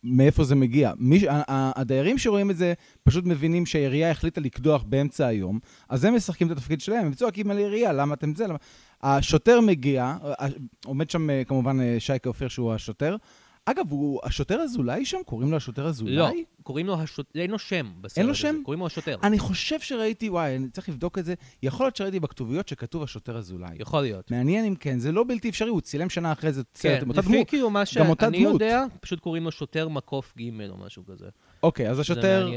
[0.04, 0.92] מאיפה זה מגיע.
[0.96, 6.46] מי, הדיירים שרואים את זה פשוט מבינים שהעירייה החליטה לקדוח באמצע היום, אז הם משחקים
[6.46, 8.46] את התפקיד שלהם, הם צועקים על העירייה, למה אתם זה?
[8.46, 8.56] למה...
[9.02, 10.16] השוטר מגיע,
[10.84, 13.16] עומד שם כמובן שייקה אופיר שהוא השוטר.
[13.66, 15.18] אגב, הוא השוטר אזולאי שם?
[15.26, 16.16] קוראים לו השוטר אזולאי?
[16.16, 16.30] לא,
[16.62, 18.56] קוראים לו השוטר, אין לו שם בסרט אין לו הזה, שם?
[18.64, 19.16] קוראים לו השוטר.
[19.22, 21.34] אני חושב שראיתי, וואי, אני צריך לבדוק את זה.
[21.62, 23.76] יכול להיות שראיתי בכתוביות שכתוב השוטר אזולאי.
[23.78, 24.30] יכול להיות.
[24.30, 27.08] מעניין אם כן, זה לא בלתי אפשרי, הוא צילם שנה אחרי זה כן, סרט עם
[27.08, 27.48] אותה לפי דמות.
[27.48, 28.38] כאילו מה גם אותה שאני.
[28.38, 31.26] יודע, פשוט קוראים לו שוטר מקוף ג' או משהו כזה.
[31.62, 32.48] אוקיי, אז השוטר...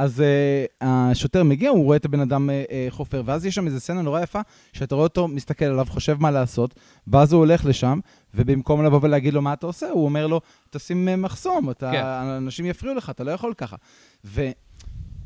[0.00, 3.66] אז uh, השוטר מגיע, הוא רואה את הבן אדם uh, uh, חופר, ואז יש שם
[3.66, 4.40] איזו סצנה נורא יפה,
[4.72, 6.74] שאתה רואה אותו מסתכל עליו, חושב מה לעשות,
[7.06, 7.98] ואז הוא הולך לשם,
[8.34, 10.40] ובמקום לבוא ולהגיד לו מה אתה עושה, הוא אומר לו,
[10.70, 12.04] תשים uh, מחסום, אתה, כן.
[12.04, 13.76] אנשים יפריעו לך, אתה לא יכול ככה.
[14.24, 14.48] ו,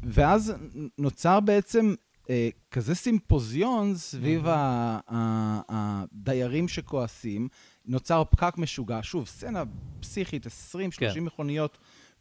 [0.03, 0.55] ואז
[0.99, 2.27] נוצר בעצם uh,
[2.71, 7.49] כזה סימפוזיון סביב ה, ה, הדיירים שכועסים,
[7.87, 9.63] נוצר פקק משוגע, שוב, סצנה
[10.01, 10.51] פסיכית, 20-30
[10.99, 11.21] כן.
[11.21, 11.79] מכוניות.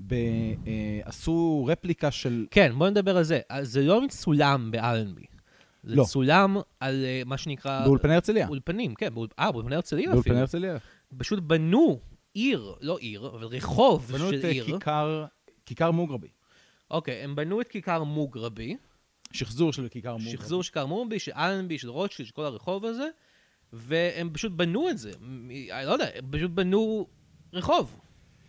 [0.07, 2.45] ב, אה, עשו רפליקה של...
[2.51, 3.39] כן, בוא נדבר על זה.
[3.61, 5.25] זה לא מצולם באלנבי.
[5.83, 6.03] זה לא.
[6.03, 7.85] צולם על אה, מה שנקרא...
[7.85, 8.47] באולפני הרצליה.
[8.47, 9.13] אולפנים, כן.
[9.13, 10.13] באול- אה, באולפני הרצליה אפילו.
[10.13, 10.77] באולפני הרצליה.
[11.17, 11.99] פשוט בנו
[12.33, 14.65] עיר, לא עיר, אבל רחוב בנו של את אה, עיר.
[14.65, 15.25] כיכר,
[15.65, 16.27] כיכר מוגרבי.
[16.91, 18.77] אוקיי, הם בנו את כיכר מוגרבי,
[19.31, 20.31] שחזור של כיכר מוגרבי.
[20.31, 23.07] שחזור של כיכר מוגרבי, של אלנבי, של רוטשילד, של כל הרחוב הזה,
[23.73, 25.11] והם פשוט בנו את זה.
[25.71, 27.07] אני לא יודע, הם פשוט בנו
[27.53, 27.99] רחוב.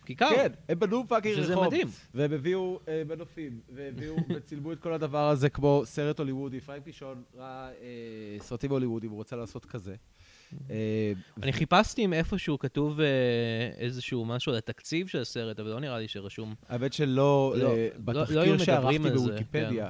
[0.05, 0.29] כיכר.
[0.35, 1.67] כן, הם בנו fucking שזה רחוב.
[1.67, 1.87] מדהים.
[2.13, 6.59] והם הביאו אה, מנופים, והביאו, וצילמו את כל הדבר הזה כמו סרט הוליוודי.
[6.59, 9.95] אפרים קישון ראה אה, סרטים הוליוודים, הוא רוצה לעשות כזה.
[10.69, 11.11] אה,
[11.43, 13.05] אני חיפשתי אם איפשהו כתוב אה,
[13.77, 16.55] איזשהו משהו על התקציב של הסרט, אבל לא נראה לי שרשום.
[16.69, 19.89] האמת שלא, לא, אה, לא- לא בתחקיר שערכתי בוויקיפדיה.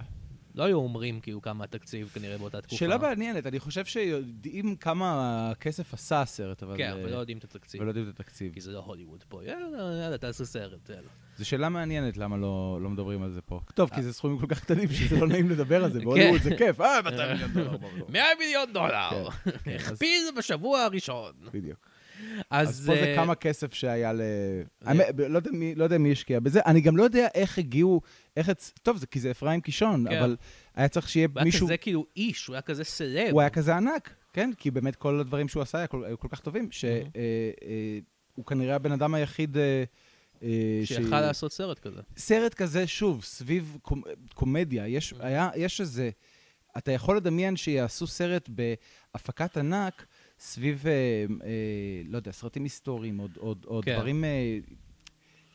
[0.55, 2.75] לא היו אומרים כאילו כמה התקציב כנראה באותה תקופה.
[2.75, 6.77] שאלה מעניינת, אני חושב שיודעים כמה כסף עשה הסרט, אבל...
[6.77, 7.81] כן, אה, אבל לא יודעים את התקציב.
[7.81, 8.53] ולא יודעים את התקציב.
[8.53, 9.43] כי זה לא הוליווד פה.
[9.43, 11.07] יאללה, תעשה סרט, יאללה.
[11.37, 13.59] זו שאלה מעניינת למה לא לא מדברים על זה פה.
[13.73, 16.57] טוב, כי זה סכומים כל כך קטנים שזה לא נעים לדבר על זה, בהוליווד זה
[16.57, 16.81] כיף.
[16.81, 17.77] אה, 200 מיליון דולר.
[17.77, 18.11] ברור.
[18.11, 19.29] 100 מיליון דולר!
[19.29, 21.33] כן, כן, הכפיל בשבוע הראשון.
[21.53, 21.79] בדיוק.
[22.49, 22.69] אז...
[22.69, 24.21] אז פה זה אה, כמה כסף שהיה ל...
[25.29, 26.59] לא יודע מי- לא יודע מי השקיע בזה.
[26.65, 28.01] אני גם לא יודע איך הגיעו,
[28.37, 28.51] איך...
[28.83, 30.17] טוב, זה כי זה אפרים קישון, כן.
[30.17, 30.35] אבל
[30.75, 31.67] היה צריך שיהיה הוא היה מישהו...
[31.67, 33.31] כזה כאילו איש, הוא היה כזה סלב.
[33.31, 34.51] הוא היה כזה ענק, כן?
[34.57, 38.91] כי באמת כל הדברים שהוא עשה היה כל- היו כל כך טובים, שהוא כנראה הבן
[38.91, 39.57] אדם היחיד...
[39.57, 39.83] אה,
[40.43, 40.49] אה,
[40.85, 42.01] ש- שיכל לעשות סרט כזה.
[42.17, 44.01] סרט כזה, שוב, סביב קומ...
[44.33, 45.13] קומדיה, יש.
[45.19, 46.09] היה, יש איזה...
[46.77, 50.05] אתה יכול לדמיין שיעשו סרט בהפקת ענק
[50.39, 50.91] סביב, אה,
[51.43, 53.95] אה, לא יודע, סרטים היסטוריים, או, כן.
[53.95, 54.23] דברים...
[54.23, 54.59] אה,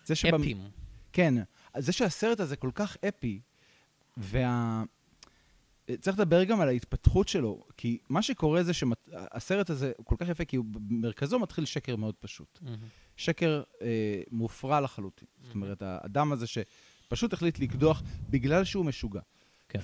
[0.04, 0.58] זה שבמ- אפים.
[1.12, 1.34] כן,
[1.78, 3.40] זה שהסרט הזה כל כך אפי,
[4.16, 4.82] וה...
[6.00, 10.28] צריך לדבר גם על ההתפתחות שלו, כי מה שקורה זה שהסרט הזה הוא כל כך
[10.28, 12.58] יפה, כי הוא במרכזו מתחיל שקר מאוד פשוט.
[12.62, 12.76] מהמם.
[13.16, 15.28] שקר אה, מופרע לחלוטין.
[15.42, 19.20] זאת אומרת, האדם הזה שפשוט החליט לקדוח בגלל שהוא משוגע.
[19.68, 19.78] כן.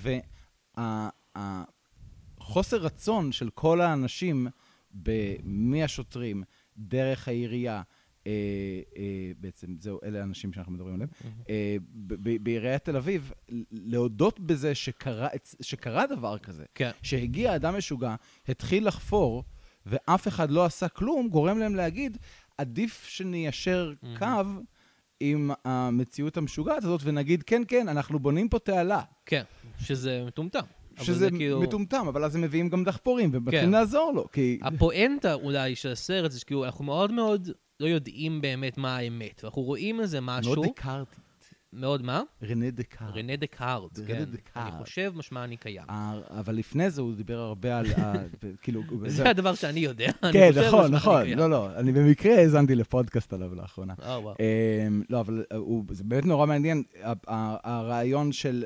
[1.36, 4.46] והחוסר רצון של כל האנשים,
[5.44, 6.42] מהשוטרים,
[6.76, 7.82] דרך העירייה,
[8.26, 8.32] אה,
[8.96, 11.10] אה, בעצם, זהו, אלה האנשים שאנחנו מדברים עליהם,
[11.48, 11.76] אה,
[12.42, 13.32] בעיריית תל אביב,
[13.70, 15.28] להודות בזה שקרה,
[15.60, 16.90] שקרה דבר כזה, כן.
[17.02, 18.14] שהגיע אדם משוגע,
[18.48, 19.44] התחיל לחפור,
[19.86, 22.18] ואף אחד לא עשה כלום, גורם להם להגיד,
[22.58, 23.92] עדיף שניישר.
[24.18, 24.26] קו
[25.20, 29.02] עם המציאות המשוגעת הזאת, ונגיד, כן, כן, אנחנו בונים פה תעלה.
[29.26, 29.42] כן,
[29.80, 30.64] שזה מטומטם.
[31.02, 31.60] שזה זה כאילו...
[31.60, 33.70] מטומטם, אבל אז הם מביאים גם דחפורים, ומתחילים כן.
[33.70, 34.58] לעזור לו, כי...
[34.62, 39.40] הפואנטה אולי של הסרט זה שכאילו אנחנו מאוד מאוד לא יודעים באמת מה האמת.
[39.42, 41.16] ואנחנו רואים איזה משהו, מאוד דקארטי.
[41.72, 42.22] מאוד מה?
[42.42, 43.16] רנה דקארט.
[43.16, 44.24] רנה דקארט, רנה כן.
[44.24, 44.72] דקארט.
[44.72, 45.84] אני חושב משמע אני קיים.
[46.30, 47.86] אבל לפני זה הוא דיבר הרבה על...
[48.62, 48.82] כאילו...
[49.06, 50.10] זה הדבר שאני יודע.
[50.32, 51.28] כן, נכון, נכון.
[51.28, 53.94] לא, לא, אני במקרה האזנתי לפודקאסט עליו לאחרונה.
[54.02, 54.34] אה, וואו.
[54.40, 55.58] אמ, לא, אבל אה,
[55.90, 56.82] זה באמת נורא מעניין,
[57.64, 58.64] הרעיון של...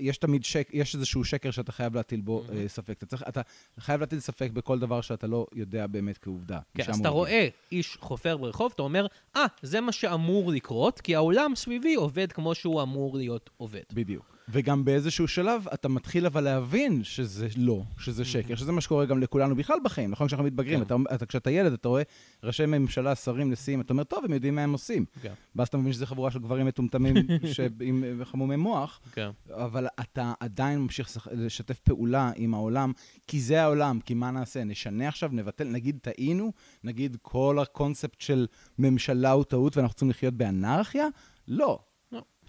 [0.00, 2.52] יש תמיד שק, יש איזשהו שקר שאתה חייב להטיל בו Mhm.
[2.52, 2.92] אה, ספק.
[2.98, 3.40] אתה, צריך, אתה
[3.78, 6.58] חייב להטיל ספק בכל דבר שאתה לא יודע באמת כעובדה.
[6.74, 7.08] כן, אז אתה.
[7.08, 12.32] רואה איש חופר ברחוב, אתה אומר, אה, זה מה שאמור לקרות, כי העולם סביבי עובד
[12.32, 13.82] כמו שהוא אמור להיות עובד.
[13.92, 14.29] בדיוק.
[14.52, 19.18] וגם באיזשהו שלב אתה מתחיל אבל להבין שזה לא, שזה שקר, שזה מה שקורה גם
[19.18, 20.26] לכולנו בכלל בחיים, נכון?
[20.26, 20.82] כשאנחנו מתבגרים, כן.
[20.82, 22.02] אתה, אתה, כשאתה ילד, אתה רואה
[22.42, 25.04] ראשי ממשלה, שרים, נשיאים, אתה אומר, טוב, הם יודעים מה הם עושים.
[25.22, 27.16] כן, ואז אתה מבין שזה חבורה של גברים מטומטמים
[27.80, 29.30] עם חמומי מוח, כן.
[29.50, 32.92] אבל אתה עדיין ממשיך לשתף פעולה עם העולם,
[33.26, 34.64] כי זה העולם, כי מה נעשה?
[34.64, 36.52] נשנה עכשיו, נבטל, נגיד טעינו,
[36.84, 38.46] נגיד כל הקונספט של
[38.78, 41.06] ממשלה הוא טעות ואנחנו צריכים לחיות באנרכיה?
[41.48, 41.78] לא.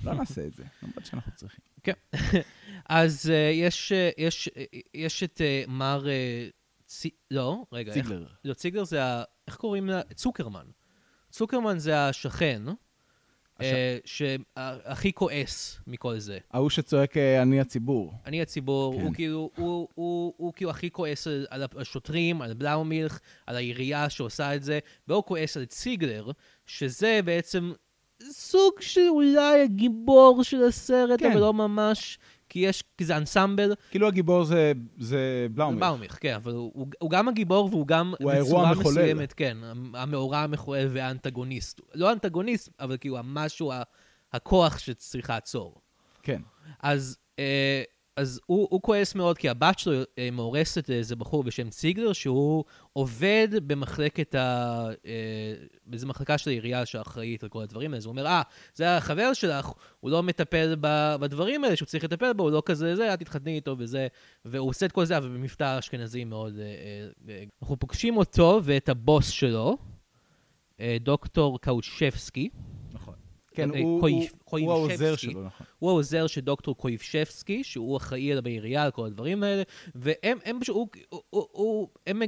[0.04, 0.14] לא.
[0.14, 1.60] נעשה את זה, למרות שאנחנו צריכים.
[1.84, 1.94] כן.
[2.86, 6.06] אז אה, יש, אה, יש, אה, יש את מר...
[7.32, 7.94] לא, רגע.
[7.94, 8.28] איך- ציגלר.
[8.46, 9.24] לא, ציגלר זה ה...
[9.48, 10.02] איך קוראים לה?
[10.16, 10.66] צוקרמן.
[11.30, 12.62] צוקרמן זה השכן,
[14.06, 16.38] שהכי כועס מכל זה.
[16.52, 18.14] ההוא שצועק אני הציבור.
[18.26, 19.02] אני הציבור, כן.
[19.02, 24.10] הוא כאילו, הוא, הוא, הוא כאילו הכי כועס על, על השוטרים, על בלאומילך, על העירייה
[24.10, 26.32] שעושה את זה, והוא כועס על ציגלר,
[26.66, 27.72] שזה בעצם
[28.30, 31.32] סוג של אולי הגיבור של הסרט, כן.
[31.32, 33.74] אבל לא ממש, כי יש, כי זה אנסמבל.
[33.92, 35.80] כאילו הגיבור זה, זה בלאומר.
[35.80, 38.72] בלאומילך, כן, אבל הוא, הוא, הוא גם הגיבור והוא גם הוא בצורה.
[38.76, 39.58] מסוימת, כן,
[39.94, 41.82] המאורע המחולל והאנטגוניסט.
[41.96, 43.72] לא האנטגוניסט, אבל כאילו המשהו,
[44.34, 45.82] הכוח שצריך לעצור.
[46.24, 46.42] כן.
[46.80, 47.84] אז, אה,
[48.16, 52.64] אז הוא, הוא כועס מאוד, כי הבת שלו אה, מאורסת לאיזה בחור בשם ציגלר, שהוא
[52.94, 54.88] עובד במחלקת ה...
[55.06, 55.54] אה,
[55.86, 57.98] באיזה מחלקה של העירייה שאחראית על כל הדברים האלה.
[57.98, 58.42] אז הוא אומר, אה,
[58.76, 60.76] זה החבר שלך, הוא לא מטפל
[61.20, 64.08] בדברים האלה שהוא צריך לטפל בו, הוא לא כזה זה, אל תתחתני איתו וזה.
[64.46, 66.60] והוא עושה את כל זה, אבל במבטא אשכנזי מאוד...
[66.60, 67.44] אה.
[67.62, 69.78] אנחנו פוגשים אותו ואת הבוס שלו,
[71.02, 72.50] דוקטור קאוצ'פסקי.
[73.54, 75.16] כן, אה, הוא, קויף- הוא, הוא העוזר.
[75.16, 75.66] שלו, נכון.
[75.80, 79.64] הוא העוזר של דוקטור קויבשבסקי, שהוא אחראי על בעירייה, על כל הדברים האלה,
[79.96, 82.22] והם הם פשוט, הוא, הוא, הוא, הוא, הם,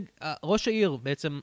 [0.44, 1.40] ראש העיר בעצם,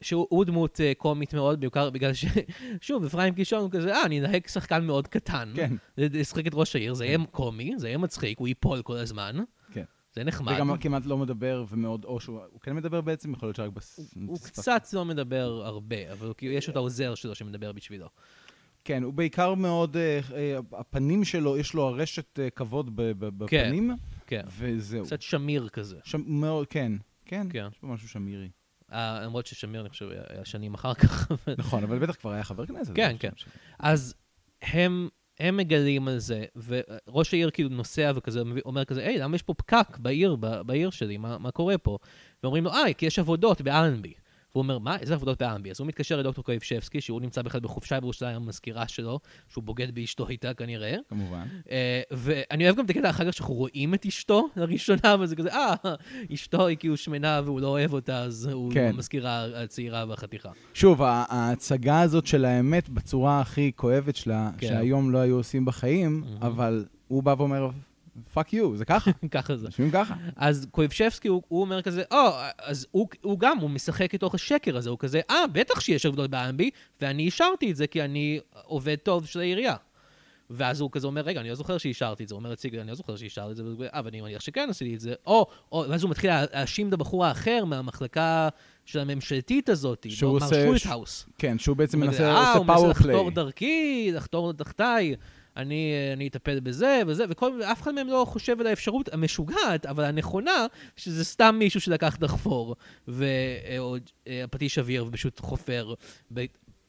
[0.00, 2.24] שהוא הוא דמות אה, קומית מאוד, בעיקר בגלל ש...
[2.80, 5.52] שוב, אפרים קישון הוא כזה, אה, אני אנהג שחקן מאוד קטן.
[5.56, 5.72] כן.
[5.98, 9.36] לשחק את ראש העיר, זה יהיה קומי, זה יהיה מצחיק, הוא ייפול כל הזמן.
[9.72, 9.84] כן.
[10.14, 10.52] זה נחמד.
[10.56, 14.14] וגם כמעט לא מדבר ומאוד, או שהוא הוא כן מדבר בעצם, יכול להיות שרק בס...
[14.26, 18.06] הוא בשפת- קצת לא מדבר הרבה, אבל הוא כאילו, יש את העוזר שלו שמדבר בשבילו.
[18.90, 23.46] כן, הוא בעיקר מאוד, אה, אה, הפנים שלו, יש לו הרשת אה, כבוד ב- ב-
[23.46, 23.64] כן.
[23.66, 23.90] בפנים,
[24.26, 24.42] כן.
[24.58, 25.04] וזהו.
[25.04, 25.96] קצת שמיר כזה.
[26.26, 26.92] מאוד, כן,
[27.24, 27.66] כן, כן.
[27.72, 28.48] יש פה משהו שמירי.
[28.92, 31.30] למרות ששמיר, אני חושב, היה- שנים אחר כך.
[31.58, 32.92] נכון, אבל בטח כבר היה חבר כנסת.
[32.94, 33.30] כן, כן.
[33.78, 34.14] אז
[34.62, 35.08] הם,
[35.40, 39.54] הם מגלים על זה, וראש העיר כאילו נוסע וכזה, אומר כזה, היי, למה יש פה
[39.54, 41.98] פקק בעיר, בעיר שלי, מה, מה קורה פה?
[42.42, 44.12] ואומרים לו, אה, כי יש עבודות באלנבי.
[44.54, 45.70] והוא אומר, מה, איזה עבודות באלנבי?
[45.70, 50.28] אז הוא מתקשר לדוקטור קויבשבסקי, שהוא נמצא בכלל בחופשה בירושלים, המזכירה שלו, שהוא בוגד באשתו
[50.28, 50.96] איתה כנראה.
[51.08, 51.46] כמובן.
[51.70, 55.52] אה, ואני אוהב גם את הקטע אחר כך שאנחנו רואים את אשתו לראשונה, וזה כזה,
[55.52, 55.74] אה,
[56.34, 58.90] אשתו היא כאילו שמנה והוא לא אוהב אותה, אז הוא כן.
[58.94, 60.50] המזכירה הצעירה והחתיכה.
[60.74, 64.68] שוב, ההצגה הזאת של האמת בצורה הכי כואבת שלה, כן.
[64.68, 66.42] שהיום לא היו עושים בחיים, מהמם.
[66.42, 67.70] אבל הוא בא ואומר,
[68.32, 69.66] fuck you, זה ככה, ככה זה.
[69.66, 70.14] יושבים ככה.
[70.36, 72.16] אז קויבשבסקי, הוא, הוא אומר כזה, או,
[72.58, 76.30] אז הוא, הוא גם, הוא משחק לתוך השקר הזה, הוא כזה, אה, בטח שיש עבודות
[76.30, 79.74] באמבי, ואני אישרתי את זה כי אני עובד טוב של העירייה.
[80.52, 82.34] ואז הוא כזה אומר, רגע, אני לא זוכר שאישרתי את זה.
[82.34, 83.62] הוא אומר לציגר, אני לא זוכר שאישרתי את זה,
[83.94, 85.14] אה, ואני מניח שכן עשיתי את זה.
[85.26, 88.48] או, או, ואז הוא מתחיל לה- להאשים את הבחור האחר מהמחלקה
[88.84, 91.26] של הממשלתית הזאת, שהוא מר עושה- שולטהאוס.
[91.38, 93.14] כן, שהוא בעצם מנסה, כזה, אה, עושה הוא מנסה פאוור פליי.
[93.16, 95.14] לחתור דרכי, לחתור תחתיי,
[95.60, 100.04] אני, אני אטפל בזה וזה, וכל, אף אחד מהם לא חושב על האפשרות המשוגעת, אבל
[100.04, 102.76] הנכונה, שזה סתם מישהו שלקח דחפור,
[103.08, 105.94] והפטיש אוויר ופשוט חופר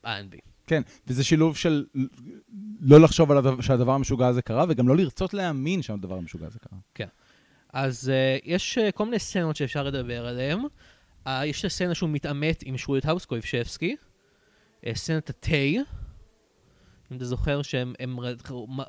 [0.03, 0.39] באנבי.
[0.67, 1.86] כן, וזה שילוב של
[2.81, 6.60] לא לחשוב על הדבר, שהדבר המשוגע הזה קרה, וגם לא לרצות להאמין שהדבר המשוגע הזה
[6.60, 6.79] קרה.
[7.73, 10.60] אז uh, יש uh, כל מיני סצנות שאפשר לדבר עליהן.
[11.25, 15.81] Uh, יש את הסצנה שהוא מתעמת עם שולטהאוס קויבשבסקי, uh, סצנת התה,
[17.12, 17.93] אם אתה זוכר שהם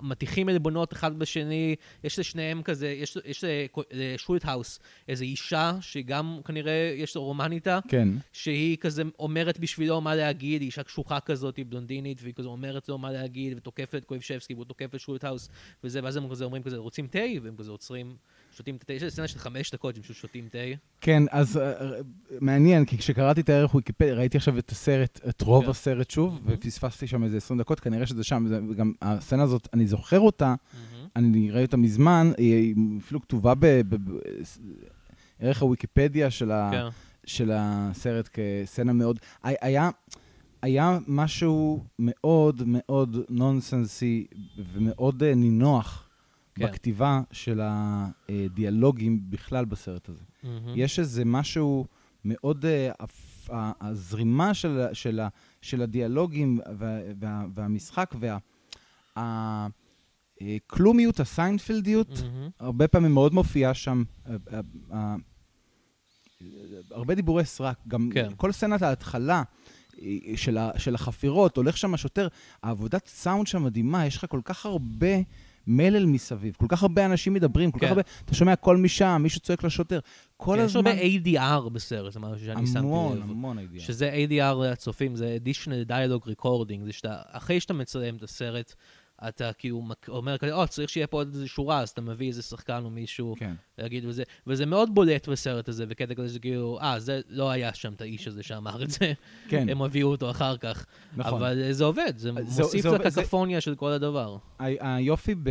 [0.00, 3.44] מטיחים עלבונות אחד בשני, יש לשניהם כזה, יש, יש
[3.92, 8.08] לשולטהאוס איזו אישה שגם כנראה יש לו רומן איתה, כן.
[8.32, 12.88] שהיא כזה אומרת בשבילו מה להגיד, היא אישה קשוחה כזאת, היא בלונדינית, והיא כזה אומרת
[12.88, 15.48] לו מה להגיד, ותוקפת את קויבשבסקי, והוא תוקף את שולטהאוס,
[15.84, 17.18] וזה, ואז הם כזה אומרים כזה, רוצים תה?
[17.42, 18.16] והם כזה עוצרים,
[18.56, 20.58] שותים התה, יש סצנה של חמש דקות שהם פשוט שותים תה.
[21.00, 21.72] כן, אז אה,
[22.40, 25.70] מעניין, כי כשקראתי את הערך ויקיפדיה, ראיתי עכשיו את הסרט, את רוב כן.
[25.70, 26.56] הסרט שוב, מהמם.
[26.58, 30.54] ופספסתי שם איזה 20 דקות, כנראה שזה שם, וגם הסצנה הזאת, אני זוכר אותה,
[31.16, 33.52] אני ראיתי אותה מזמן, היא אפילו כתובה
[35.40, 36.50] בערך הוויקיפדיה של.
[36.72, 36.84] כן.
[37.26, 39.18] של הסרט כסצנה מאוד...
[39.42, 39.90] הי- היה,
[40.62, 44.26] היה משהו מאוד מאוד נונסנסי
[44.72, 46.01] ומאוד אה, נינוח
[46.54, 46.66] כן.
[46.66, 50.24] בכתיבה של הדיאלוגים בכלל בסרט הזה.
[50.42, 50.72] מהמם.
[50.76, 51.86] יש איזה משהו
[52.24, 52.64] מאוד...
[53.50, 55.20] ה- הזרימה של, של,
[55.62, 58.38] של הדיאלוגים וה, וה, והמשחק וה...
[59.16, 59.66] אה,
[60.66, 62.48] כלומיות, הסיינפלדיות, מהמם.
[62.60, 64.02] הרבה פעמים מאוד מופיעה שם.
[64.92, 65.14] אה,
[66.90, 68.28] הרבה דיבורי סרק, גם כן.
[68.36, 69.42] כל סצנת ההתחלה
[70.36, 72.28] של, ה, של החפירות, הולך שם השוטר,
[72.62, 75.16] העבודת סאונד שם מדהימה, יש לך כל כך הרבה
[75.66, 77.86] מלל מסביב, כל כך הרבה אנשים מדברים, כל כן.
[77.86, 79.98] כך הרבה, אתה שומע קול משם, מישהו צועק לשוטר,
[80.36, 80.86] כל יש הזמן...
[80.86, 83.30] הרבה ADR בסרט, זה משהו שאני שמתי המון, לב.
[83.30, 83.84] המון הידיעה.
[83.84, 88.74] שזה ADR לצופים, זה additional dialogue recording, זה שאתה, אחרי שאתה מצלם את הסרט,
[89.28, 92.42] אתה כאילו אומר כזה, או, צריך שיהיה פה עוד איזה שורה, אז אתה מביא איזה
[92.42, 93.54] שחקן או מישהו כן.
[93.78, 97.92] להגיד וזה, וזה מאוד בולט בסרט הזה, וקטע כזה שכאילו, אה, זה לא היה שם
[97.92, 99.12] את האיש הזה שאמר את זה,
[99.48, 100.86] כן, הם הביאו אותו אחר כך.
[101.16, 101.34] נכון.
[101.34, 104.36] אבל אה, זה עובד, זה זה- מוסיף עובד- זה- לקקפוניה של כל הדבר.
[104.58, 105.50] היופי ב...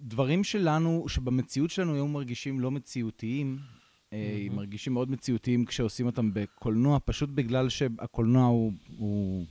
[0.00, 3.58] דברים שלנו, שבמציאות שלנו היו מרגישים לא מציאותיים,
[4.12, 4.56] אה, מהמם.
[4.56, 9.44] מרגישים מאוד מציאותיים כשעושים אותם בקולנוע, פשוט בגלל שהקולנוע הוא, הוא,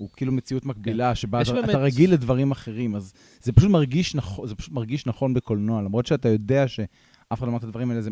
[0.00, 1.42] הוא כאילו מציאות מקבילה, שבה כן.
[1.42, 5.06] יש אתה, באמת- אתה רגיל לדברים אחרים, אז זה פשוט מרגיש נכון, זה פשוט מרגיש
[5.06, 6.88] נכון בקולנוע, למרות שאתה יודע שאף
[7.32, 8.10] אחד לא אמר את הדברים האלה, זה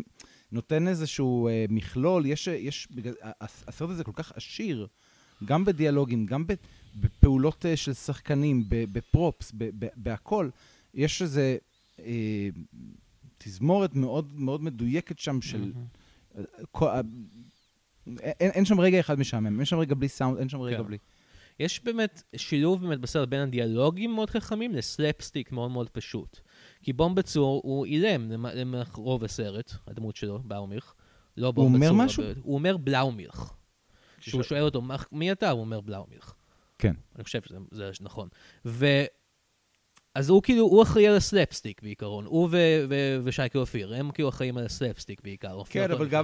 [0.51, 4.87] נותן איזשהו אה, מכלול, יש, יש, בגלל, הס- הסרט הזה כל כך עשיר,
[5.45, 6.43] גם בדיאלוגים, גם
[6.95, 10.49] בפעולות אה, של שחקנים, בפרופס, ב- ב- בהכל.
[10.93, 11.57] יש איזה
[11.99, 12.49] אה,
[13.37, 15.71] תזמורת מאוד מאוד מדויקת שם של...
[16.37, 17.01] אה, כל- אה,
[18.39, 20.83] אין, אין שם רגע אחד משעמם, אין שם רגע בלי סאונד, אין שם רגע כן.
[20.83, 20.97] בלי...
[21.59, 26.39] יש באמת שילוב באמת בסרט בין הדיאלוגים מאוד חכמים לסלפסטיק מאוד מאוד פשוט.
[26.83, 30.93] כי בומבצור הוא אילם למ- למח רוב הסרט, הדמות שלו, באומיך.
[31.37, 31.91] לא הוא אומר.
[31.93, 32.23] משהו?
[32.43, 33.53] הוא אומר בלאומיך.
[34.19, 35.49] כשהוא שואל אותו, "מה- מי אתה?
[35.49, 36.33] הוא אומר בלאומיך.
[36.79, 36.93] כן.
[37.15, 38.27] אני חושב שזה זה נכון.
[38.65, 38.85] ו...
[40.15, 44.29] אז הוא כאילו, הוא אחראי על הסלפסטיק בעיקרון, הוא ו- ו- ושייקה אופיר, הם כאילו
[44.29, 45.61] אחראים על הסלפסטיק בעיקר.
[45.69, 46.23] כן, אבל גם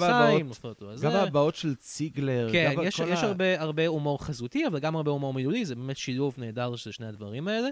[0.70, 0.86] אותו
[1.20, 1.28] גם.
[1.28, 5.12] הבעות של ציגלר, כן, גם יש, יש ה- הרבה, הרבה הומור חזותי, אבל גם הרבה
[5.12, 7.68] הומור מילולי, זה באמת שילוב נהדר של שני הדברים האלה.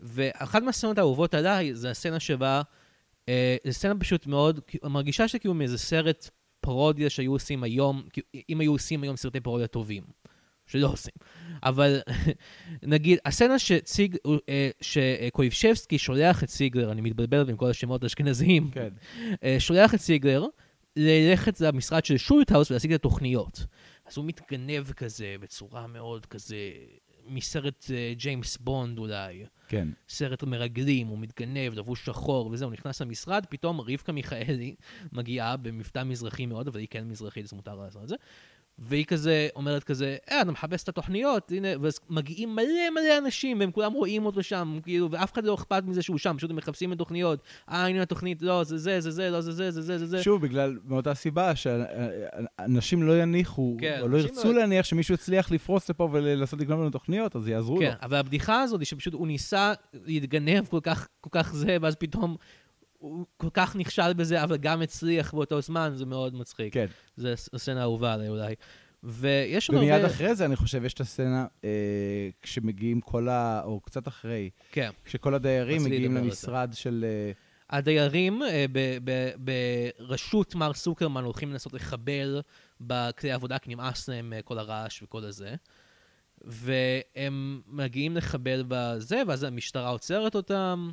[0.00, 2.62] ואחת מהסצנות האהובות עליי זה הסצנה שבה
[3.28, 8.60] אה, זו סצנה פשוט מאוד, מרגישה שכאילו מאיזה סרט פרודיה שהיו עושים היום, כאילו, אם
[8.60, 10.02] היו עושים היום סרטי פרודיה טובים,
[10.72, 11.12] שלא עושים.
[11.62, 12.00] אבל
[12.82, 14.16] נגיד, הסצנה שציג,
[14.48, 18.88] אה, שקויבשבסקי שולח את סיגלר, אני מתבלבל עם כל השמות האשכנזיים, כן.
[19.44, 20.44] אה, שולח את סיגלר
[20.96, 23.66] ללכת למשרד של שולטהאוס ולהשיג את התוכניות.
[24.06, 26.56] אז הוא מתגנב כזה, בצורה מאוד כזה,
[27.26, 29.44] מסרט אה, ג'יימס בונד אולי.
[29.68, 29.88] כן.
[30.08, 34.74] סרט מרגלים, הוא מתגנב, לבוש שחור וזה, הוא נכנס למשרד, פתאום רבקה מיכאלי
[35.12, 38.16] מגיעה במבטא מזרחי מאוד, אבל היא כן מזרחית, אז מותר לעשות את זה.
[38.84, 43.60] והיא כזה אומרת כזה, אה, אתה מחפש את התוכניות, הנה, ואז מגיעים מלא מלא אנשים,
[43.60, 46.56] והם כולם רואים אותו שם, כאילו, ואף אחד לא אכפת מזה שהוא שם, פשוט הם
[46.56, 47.40] מחפשים את התוכניות.
[47.70, 50.22] אה, הנה התוכנית, לא, זה זה, זה זה, לא, זה זה, זה זה, זה זה.
[50.22, 55.50] שוב, בגלל, מאותה סיבה שאנשים לא יניחו, כן, או לא ירצו לא- להניח שמישהו יצליח
[55.50, 57.80] לפרוץ לפה ולנסות לגנוב לנו תוכניות, אז יעזרו לו.
[57.80, 59.72] כן, אבל הבדיחה הזאת שפשוט הוא ניסה
[60.04, 62.36] להתגנב כל כך, כל כך זה, ואז פתאום
[63.02, 66.74] הוא כל כך נכשל בזה, אבל גם הצליח באותו זמן, זה מאוד מצחיק.
[66.74, 66.86] כן.
[67.16, 68.54] זו הסצנה האהובה עליי אולי.
[69.02, 69.92] ויש עוד הרבה...
[69.92, 73.62] ומיד אחרי זה, אני חושב, יש את הסצנה, אה, כשמגיעים כל ה...
[73.64, 74.90] או קצת אחרי, כן.
[75.04, 77.04] כשכל הדיירים מגיעים למשרד של...
[77.08, 77.32] אה,
[77.70, 82.40] הדיירים אה, ב- ב- בראשות מר סוקרמן הולכים לנסות לחבל
[82.80, 85.54] בכלי העבודה, כי נמאס להם אה, כל הרעש וכל הזה.
[86.44, 90.90] והם מגיעים לחבל בזה, ואז המשטרה עוצרת אותם.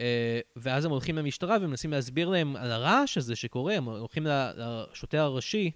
[0.00, 5.20] אה, ואז הם הולכים למשטרה ומנסים להסביר להם על הרעש הזה שקורה, הם הולכים לשוטר
[5.20, 5.70] הראשי,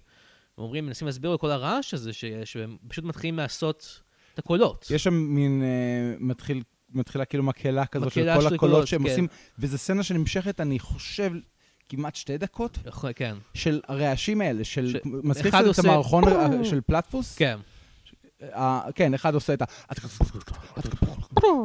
[0.57, 4.01] ואומרים, מנסים להסביר לו כל הרעש הזה שיש, והם פשוט מתחילים לעשות
[4.33, 4.87] את הקולות.
[4.91, 5.63] יש שם מין...
[5.63, 6.63] אה, מתחיל...
[6.93, 9.09] מתחילה כאילו מקהלה כזאת של מקהלה כל של הקולות קולות, שהם כן.
[9.09, 9.27] עושים,
[9.59, 11.31] וזו סצנה שנמשכת, אני חושב,
[11.89, 12.77] כמעט שתי דקות,
[13.15, 14.89] כן, של הרעשים האלה, של...
[14.89, 16.23] ש- מזכיר את המערכון
[16.63, 17.35] של פלטפוס?
[17.35, 17.59] כן.
[18.95, 19.65] כן, אחד עושה את ה...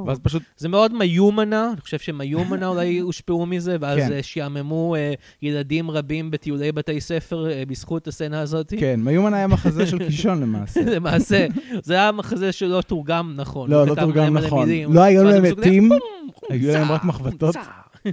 [0.07, 4.13] ואז פשוט, זה מאוד מיומנה, אני חושב שמיומנה אולי הושפעו מזה, ואז כן.
[4.13, 8.73] אה, שעממו אה, ילדים רבים בטיולי בתי ספר אה, בזכות הסצנה הזאת.
[8.79, 10.81] כן, מיומן היה מחזה של קישון למעשה.
[10.97, 11.47] למעשה,
[11.83, 13.71] זה היה מחזה שלא תורגם נכון.
[13.71, 14.69] לא, לא תורגם נכון.
[14.89, 17.55] לא היו להם מתים, כזה, היו להם רק מחבטות.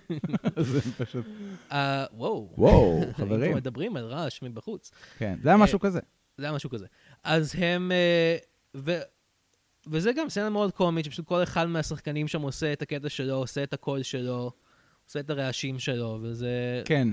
[0.57, 1.25] זה פשוט...
[2.13, 2.49] וואו.
[2.57, 3.55] וואו, היינו חברים.
[3.55, 4.91] מדברים על רעש מבחוץ.
[5.17, 5.99] כן, זה היה משהו כזה.
[6.37, 6.85] זה היה משהו כזה.
[7.23, 7.91] אז הם...
[7.91, 8.37] אה,
[8.75, 8.97] ו...
[9.87, 13.63] וזה גם סצנה מאוד קומית, שפשוט כל אחד מהשחקנים שם עושה את הקטע שלו, עושה
[13.63, 14.51] את הקול שלו,
[15.07, 16.81] עושה את הרעשים שלו, וזה...
[16.85, 17.07] כן.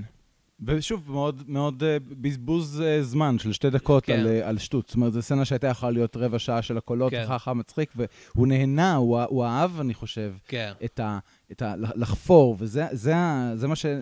[0.65, 4.19] ושוב, מאוד, מאוד אה, בזבוז אה, זמן של שתי דקות כן.
[4.19, 4.87] על, אה, על שטות.
[4.87, 7.23] זאת אומרת, זו סצנה שהייתה יכולה להיות רבע שעה של הקולות, כן.
[7.23, 7.93] אחר כך מצחיק,
[8.35, 10.71] והוא נהנה, הוא, הוא אהב, אני חושב, כן.
[10.85, 11.19] את ה...
[11.51, 13.13] את ה לחפור, וזה זה,
[13.55, 13.85] זה מה ש...
[13.85, 14.01] אה,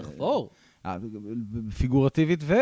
[1.77, 2.53] פיגורטיבית ו...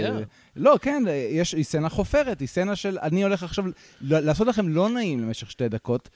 [0.00, 0.14] כן.
[0.56, 3.64] לא, כן, יש, היא סצנה חופרת, היא סצנה של אני הולך עכשיו
[4.00, 6.08] לעשות לכם לא נעים למשך שתי דקות,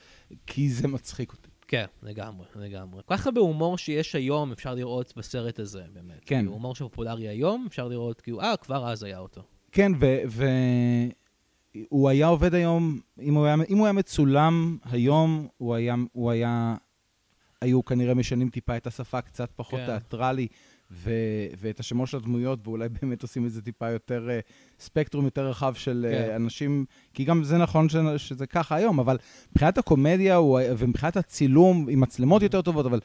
[0.45, 1.49] כי זה מצחיק אותי.
[1.69, 3.01] כן, לגמרי, לגמרי.
[3.05, 6.19] כל כך הרבה הומור שיש היום אפשר לראות בסרט הזה, באמת.
[6.25, 6.37] כן.
[6.37, 9.41] כאילו, הומור שפופולרי היום, אפשר לראות, כאילו, אה, כבר אז היה אותו.
[9.71, 9.91] כן,
[11.91, 16.31] והוא היה עובד היום, אם הוא היה, אם הוא היה מצולם היום, הוא היה, הוא
[16.31, 16.75] היה,
[17.61, 19.85] היו כנראה משנים טיפה את השפה, קצת פחות כן.
[19.85, 20.47] תיאטרלי,
[20.91, 21.11] ו,
[21.57, 24.39] ואת השמות של הדמויות, ואולי באמת עושים את זה טיפה יותר, אה,
[24.79, 26.25] ספקטרום יותר רחב של כן.
[26.27, 26.35] כן.
[26.35, 29.17] אנשים, כי גם זה נכון ש, שזה ככה היום, אבל
[29.51, 32.99] מבחינת הקומדיה הוא, ומבחינת הצילום, עם מצלמות יותר טובות, אבל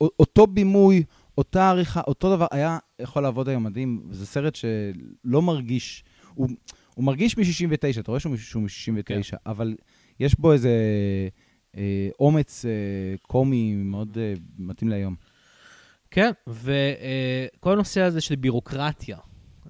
[0.00, 1.02] אותו בימוי,
[1.38, 4.02] אותה עריכה, אותו דבר, היה יכול לעבוד היום מדהים.
[4.10, 6.48] זה סרט שלא מרגיש, הוא,
[6.94, 9.20] הוא מרגיש מ-69, אתה רואה שהוא מ-69, כן.
[9.46, 9.76] אבל
[10.20, 10.70] יש בו איזה
[11.76, 12.70] אה, אומץ אה,
[13.22, 15.14] קומי מאוד אה, מתאים להיום.
[16.10, 19.18] כן, וכל הנושא הזה של בירוקרטיה,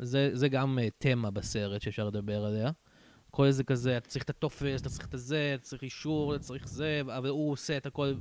[0.01, 2.71] זה, זה גם אה, תמה בסרט שאפשר לדבר עליה.
[3.31, 6.43] כל זה כזה, אתה צריך את הטופס, אתה צריך את הזה, אתה צריך אישור, אתה
[6.43, 8.15] צריך זה, אבל הוא עושה את הכל,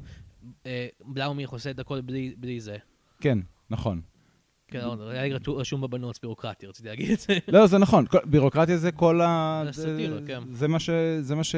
[0.65, 2.77] אה, בלאומיך עושה את הכל בלי, בלי זה.
[3.19, 4.01] כן, נכון.
[4.67, 7.37] כן, לא, היה לי רשום בבנות בירוקרטיה, רציתי להגיד את זה.
[7.47, 9.63] לא, זה נכון, בירוקרטיה זה כל ה...
[10.27, 10.43] כן.
[10.51, 10.89] זה מה ש...
[11.19, 11.55] זה מה ש...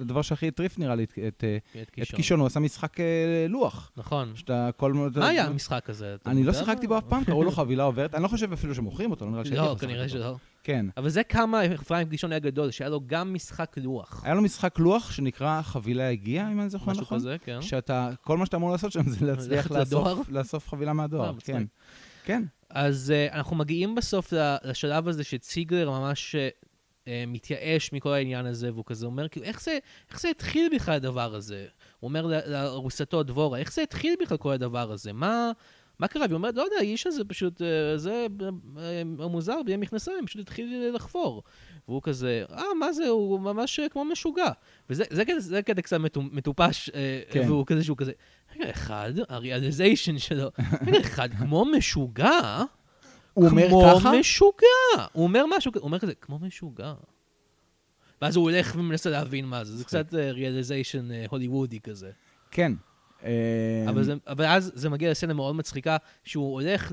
[0.00, 1.44] הדבר שהכי הטריף נראה לי את-
[1.92, 2.16] קישון.
[2.16, 3.04] קישון, הוא עשה משחק אה,
[3.48, 3.90] לוח.
[3.96, 4.32] נכון.
[4.34, 4.92] שאתה כל...
[4.92, 6.16] מה היה המשחק הזה?
[6.26, 6.86] אני לא שיחקתי?
[6.86, 8.14] בו אף פעם, קראו לו חבילה עוברת.
[8.14, 10.08] אני לא חושב אפילו שמוכרים אותו, לא נראה לי שהייתי לא, כנראה.
[10.08, 10.36] שלא.
[10.64, 10.86] כן.
[10.96, 14.22] אבל זה כמה אפרים קישון היה גדול, שהיה לו גם משחק לוח.
[14.24, 17.18] היה לו משחק לוח שנקרא חבילה הגיעה, אם אני זוכר משהו נכון.
[17.18, 17.62] כזה, כן.
[17.62, 19.70] שאתה, כל מה שאתה אמור לעשות שם זה להצליח?
[20.30, 21.28] לאסוף- חבילה מהדואר.
[21.28, 21.32] אה.
[21.44, 21.62] כן.
[22.28, 22.42] כן.
[22.70, 24.32] אז uh, אנחנו מגיעים בסוף
[24.64, 29.78] לשלב הזה שציגלר ממש uh, מתייאש מכל העניין הזה, והוא כזה אומר, כאילו, איך זה,
[30.10, 31.66] איך זה התחיל בכלל הדבר הזה?
[32.00, 35.12] הוא אומר לארוסתו דבורה, איך זה התחיל בכלל כל הדבר הזה?
[35.12, 35.52] מה,
[35.98, 36.22] מה קרה?
[36.22, 38.26] והיא אומרת, לא יודע, האיש הזה פשוט, אה, זה
[38.78, 41.42] אה, מוזר, בלי מכנסיים, פשוט התחיל לחפור.
[41.88, 44.50] והוא כזה, אה, מה זה, הוא ממש כמו משוגע.
[44.90, 46.90] וזה זה, זה, זה קטע קצת מטופש,
[47.30, 47.44] כן.
[47.46, 48.12] והוא כזה שהוא כזה,
[48.56, 50.48] רגע אחד, הריאליזיישן שלו,
[50.86, 52.62] רגע אחד, כמו משוגע,
[53.34, 54.00] הוא אומר ככה?
[54.00, 55.06] כמו משוגע.
[55.12, 56.94] הוא אומר משהו, הוא אומר כזה, כמו משוגע.
[58.22, 62.10] ואז הוא הולך ומנסה להבין מה זה, זה קצת ריאליזיישן הוליוודי כזה.
[62.50, 62.72] כן.
[63.88, 66.92] אבל, זה, אבל אז זה מגיע לסצנה מאוד מצחיקה, שהוא הולך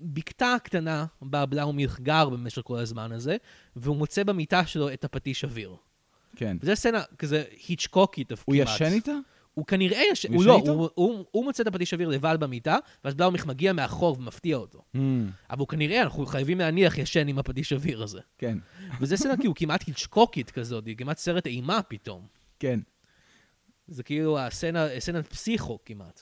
[0.00, 3.36] לבקתה הקטנה בה בלאומילך גר במשך כל הזמן הזה,
[3.76, 5.76] והוא מוצא במיטה שלו את הפטיש אוויר.
[6.36, 6.56] כן.
[6.60, 8.42] וזו סצנה כזה היצ'קוקית כמעט.
[8.44, 9.12] הוא ישן איתה?
[9.54, 13.14] הוא כנראה ישן, הוא לא, הוא, הוא, הוא מוצא את הפטיש אוויר לבד במיטה, ואז
[13.14, 14.82] בלאומילך מגיע מאחור ומפתיע אותו.
[14.96, 14.98] Mm.
[15.50, 18.20] אבל הוא כנראה, אנחנו חייבים להניח, ישן עם הפטיש אוויר הזה.
[18.38, 18.58] כן.
[19.00, 22.26] וזה סצנה כאילו כמעט היצ'קוקית כזאת, היא כמעט סרט אימה פתאום.
[22.58, 22.80] כן.
[23.88, 26.20] זה כאילו הסצנה, סצנת פסיכו כמעט.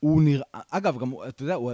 [0.00, 1.72] הוא נראה, אגב, גם, אתה יודע, הוא,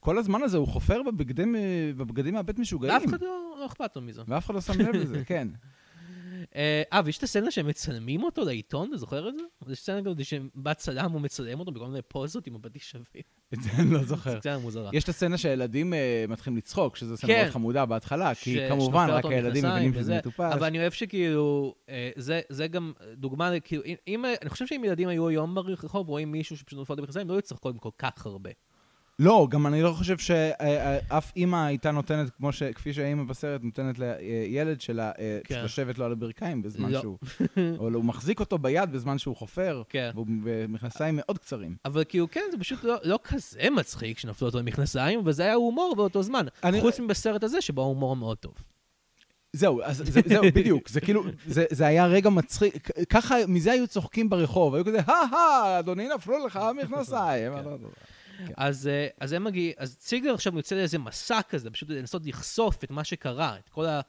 [0.00, 1.54] כל הזמן הזה הוא חופר בבגדים,
[1.96, 2.94] בבגדים מהבית משוגעים.
[2.94, 4.22] ואף אחד לא, לא אכפת לו מזה.
[4.28, 5.48] ואף אחד לא שם לב לזה, כן.
[6.56, 9.72] אה, ויש את הסצנה שהם מצלמים אותו לעיתון, אתה זוכר את זה?
[9.72, 13.22] יש סצנה כזאת שבא צלם ומצלם אותו בכל מיני פוזות עם מבטי שווים.
[13.54, 14.32] את זה אני לא זוכר.
[14.32, 14.90] זו סצנה מוזרה.
[14.92, 17.40] יש את הסצנה שהילדים uh, מתחילים לצחוק, שזו סצנה כן.
[17.40, 20.52] מאוד חמודה בהתחלה, כי כמובן רק הילדים מבינים שזה מטופש.
[20.54, 21.90] אבל אני אוהב שכאילו, uh,
[22.48, 23.82] זה, גם דוגמה, כאילו,
[24.42, 27.76] אני חושב שאם ילדים היו היום ברחוב, רואים מישהו שפשוט נופל במכנסיים, לא היו צוחקות
[27.78, 28.50] כל כך הרבה.
[29.18, 32.62] לא, גם אני לא חושב שאף אימא הייתה נותנת, כמו ש...
[32.62, 35.64] כפי שהאימא בסרט נותנת לילד שלה, אה, כן.
[35.64, 37.00] לשבת לו על הברכיים בזמן לא.
[37.00, 37.18] שהוא...
[37.78, 40.10] או הוא מחזיק אותו ביד בזמן שהוא חופר, כן.
[40.14, 41.76] והוא במכנסיים מאוד קצרים.
[41.84, 45.94] אבל כאילו, כן, זה פשוט לא, לא כזה מצחיק שנפלו אותו במכנסיים, וזה היה הומור
[45.96, 46.46] באותו זמן.
[46.64, 46.80] אני...
[46.80, 48.54] חוץ מבסרט הזה, שבו ההומור מאוד טוב.
[49.52, 50.88] זהו, אז זה, זהו, בדיוק.
[50.88, 52.90] זה כאילו, זה, זה היה רגע מצחיק.
[53.08, 54.74] ככה, מזה היו צוחקים ברחוב.
[54.74, 57.52] היו כזה, הא, אדוני, נפלו לך המכנסיים.
[58.38, 58.52] כן.
[58.56, 62.84] אז, אה, אז הם מגיעים, אז ציגלר עכשיו יוצא לאיזה מסע כזה, פשוט לנסות לחשוף
[62.84, 64.00] את מה שקרה, את כל, ה,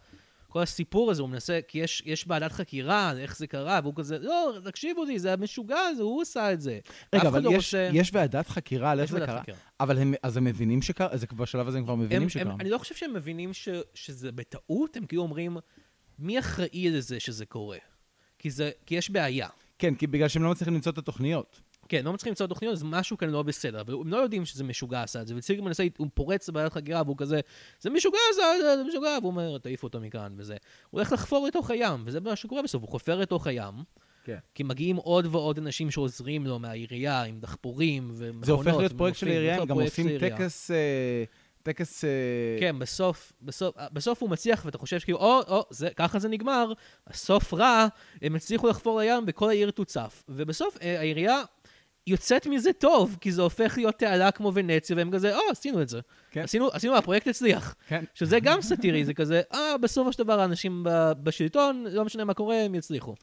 [0.47, 4.19] כל הסיפור הזה, הוא מנסה, כי יש, יש ועדת חקירה, איך זה קרה, והוא כזה,
[4.19, 6.79] לא, תקשיבו לי, זה המשוגע הזה, הוא עשה את זה.
[7.15, 7.89] רגע, אבל לא יש, רוצה...
[7.93, 9.41] יש ועדת חקירה על איך זה קרה?
[9.41, 9.57] חקירה.
[9.79, 11.07] אבל הם, אז הם מבינים שקרה?
[11.11, 12.53] אז בשלב הזה הם כבר מבינים הם, שקרה?
[12.53, 15.57] הם, אני לא חושב שהם מבינים ש, שזה בטעות, הם כאילו אומרים,
[16.19, 17.77] מי אחראי לזה שזה קורה?
[18.39, 19.47] כי, זה, כי יש בעיה.
[19.79, 21.61] כן, כי בגלל שהם לא מצליחים למצוא את התוכניות.
[21.89, 23.83] כן, לא מצליחים למצוא תוכניות, אז משהו כאן לא בסדר.
[23.87, 25.35] והם לא יודעים שזה משוגע עשה את זה.
[25.37, 27.39] וציגר מנסה, הוא פורץ לבעיית חקירה, והוא כזה,
[27.79, 30.57] זה משוגע עשה את זה, זה משוגע, והוא אומר, תעיף אותו מכאן, וזה.
[30.89, 33.73] הוא הולך לחפור לתוך הים, וזה מה שקורה בסוף, הוא חופר לתוך הים.
[34.23, 34.37] כן.
[34.55, 38.45] כי מגיעים עוד ועוד אנשים שעוזרים לו מהעירייה, עם דחפורים ומכונות.
[38.45, 40.71] זה הופך להיות פרויקט של העירייה, הם גם עושים טקס...
[40.71, 41.23] אה,
[41.63, 42.03] טקס...
[42.03, 42.09] אה,
[42.59, 46.73] כן, בסוף, בסוף, בסוף הוא מצליח, ואתה חושב שכאילו, או, או, זה, ככה זה נגמר,
[47.07, 47.87] הסוף רע,
[48.21, 50.23] הם הצליחו לחפור לים וכל העיר תוצף.
[50.29, 51.41] ובסוף אה, העירייה
[52.07, 55.89] יוצאת מזה טוב, כי זה הופך להיות תעלה כמו ונציה, והם כזה, או, עשינו את
[55.89, 55.99] זה.
[56.31, 56.41] כן.
[56.41, 57.75] עשינו, עשינו, הפרויקט הצליח.
[57.87, 58.03] כן.
[58.13, 60.83] שזה גם סאטירי, זה כזה, אה, בסופו של דבר האנשים
[61.23, 63.15] בשלטון, לא משנה מה קורה, הם יצליחו.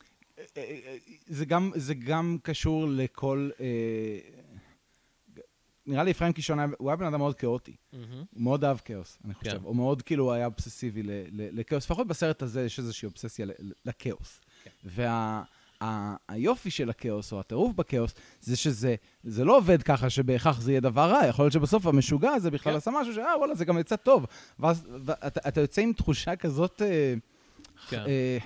[1.26, 3.51] זה גם, זה גם קשור לכל...
[3.61, 4.18] אה,
[5.87, 7.72] נראה לי אפרים קישון, הוא היה בן אדם מאוד כאוטי.
[7.72, 7.97] Mm-hmm.
[8.30, 9.51] הוא מאוד אהב כאוס, אני חושב.
[9.51, 9.59] כן.
[9.62, 11.85] הוא מאוד כאילו היה אובססיבי לכאוס.
[11.85, 13.47] לפחות בסרט הזה יש איזושהי אובססיה
[13.85, 14.41] לכאוס.
[14.64, 14.70] כן.
[14.85, 15.43] וה...
[16.29, 18.95] היופי של הכאוס, או הטירוף בכאוס, זה שזה
[19.25, 21.27] זה לא עובד ככה שבהכרח זה יהיה דבר רע.
[21.27, 22.77] יכול להיות שבסוף המשוגע הזה בכלל כן.
[22.77, 24.27] עשה משהו שאה, וואלה, זה גם יצא טוב.
[24.59, 26.83] ואז ואתה, אתה יוצא עם תחושה כזאת...
[26.83, 27.14] אה,
[27.89, 28.05] כן.
[28.07, 28.39] אה,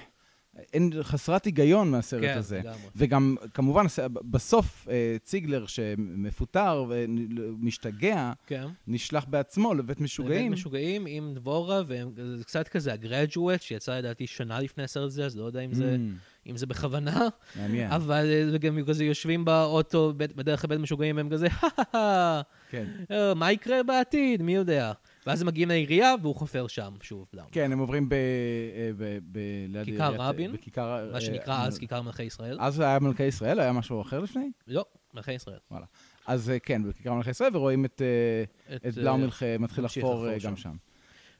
[0.72, 2.59] אין חסרת היגיון מהסרט כן, הזה.
[2.59, 2.79] לגמרי.
[2.97, 8.66] וגם, כמובן, בסוף אה, ציגלר שמפוטר ומשתגע, כן.
[8.87, 10.41] נשלח בעצמו לבית משוגעים.
[10.41, 15.37] לבית משוגעים עם דבורה, וזה קצת כזה הגרדואט, שיצא לדעתי שנה לפני הסרט הזה, אז
[15.37, 15.97] לא יודע אם זה...
[16.49, 17.90] אם זה בכוונה, מעניין.
[17.90, 21.49] אבל אה, גם כזה יושבים באוטו בדרך לבית משוגעים, והם כזה,
[22.70, 22.86] כן.
[23.11, 24.92] אה, מה יקרה בעתיד, מי יודע.
[25.26, 27.26] ואז הם מגיעים לעירייה, והוא חופר שם, שוב.
[27.53, 28.14] כן, הם עוברים ב...
[29.32, 29.84] ב...
[29.84, 30.55] כיכר רבין.
[31.12, 32.57] מה שנקרא אז כיכר מלכי ישראל.
[32.61, 33.61] אז זה היה מלכי ישראל?
[33.61, 34.51] היה משהו אחר לפני?
[34.66, 34.84] לא,
[35.14, 35.59] מלכי ישראל.
[35.70, 35.86] וואלה.
[36.26, 38.03] אז כן, בכיכר מלכי ישראל, ורואים את
[38.94, 40.76] בלאומילך מתחיל לחפור גם שם.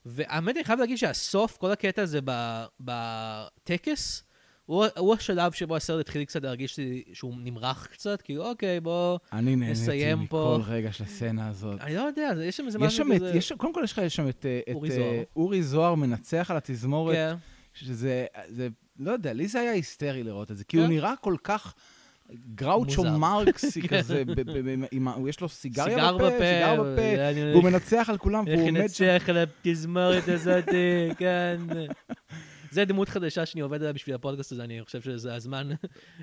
[0.07, 2.21] והאמת, אני חייב להגיד שהסוף, כל הקטע הזה
[2.81, 4.25] בטקס,
[4.69, 9.19] הוא, הוא השלב שבו הסרט התחיל קצת להרגיש לי שהוא נמרח קצת, כאילו, אוקיי, בוא
[9.33, 9.39] נסיים פה.
[9.39, 11.81] אני נהניתי מכל רגע של הסצנה הזאת.
[11.81, 13.33] אני לא יודע, יש שם איזה משהו כזה...
[13.35, 15.23] יש, קודם כל יש לך שם את, את אורי, זוהר.
[15.37, 17.35] אורי זוהר מנצח על התזמורת, כן.
[17.75, 20.83] שזה, זה, לא יודע, לי זה היה היסטרי לראות את זה, כי כן.
[20.83, 21.75] הוא נראה כל כך...
[22.55, 23.99] גראוצ'ו מרקסי כן.
[23.99, 24.23] כזה,
[25.29, 27.03] יש לו סיגריה בפה, סיגר בפה,
[27.53, 29.05] והוא מנצח על כולם, והוא עומד שם...
[29.05, 30.69] איך ינצח על התזמורת הזאת,
[31.19, 31.57] כן.
[32.71, 35.71] זה דמות חדשה שאני עובד עליה בשביל הפודקאסט הזה, אני חושב שזה הזמן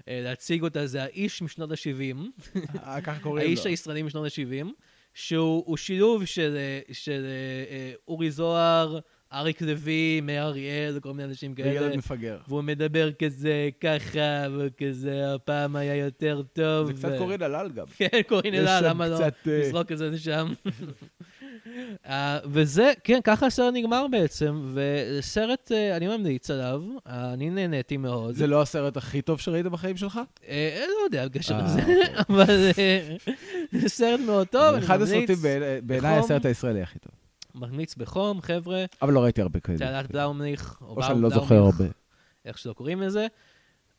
[0.07, 2.17] אה, להציג אותה, זה האיש משנות ה-70,
[2.83, 3.49] אה, ככה קוראים לו.
[3.49, 4.67] האיש הישראלי משנות ה-70,
[5.13, 6.57] שהוא הוא שילוב של,
[6.91, 7.25] של
[7.69, 8.99] אה, אורי זוהר,
[9.35, 11.81] אריק לוי, מאיר אריאל, כל מיני אנשים כאלה.
[11.81, 12.37] וילד מפגר.
[12.47, 14.19] והוא מדבר כזה ככה,
[14.57, 16.87] וכזה, הפעם היה יותר טוב.
[16.87, 17.85] זה קצת ו- קוראים אלאל גם.
[17.97, 19.19] כן, קוראים שם למה לא?
[19.21, 20.53] אה, לזרוק את זה לשם.
[22.07, 28.35] אה, וזה, כן, ככה הסרט נגמר בעצם, וסרט, אה, אני ממליץ עליו, אני נהניתי מאוד.
[28.35, 30.19] זה לא הסרט הכי טוב שראית בחיים שלך?
[30.49, 32.13] לא יודע על קשר אה, לזה, אוקיי.
[32.29, 32.71] אבל
[33.71, 36.23] זה סרט מאוד טוב, אני אחד ממליץ, הסרטים בעיני- בעיניי בחום.
[36.25, 37.11] הסרט הישראלי הכי טוב.
[37.55, 39.77] ממליץ בחום, חבר'ה, אבל לא ראיתי הרבה כאלה.
[39.77, 41.85] תעלת בלאומליך, או שאני לא זוכר הרבה.
[42.45, 43.27] איך שלא קוראים לזה.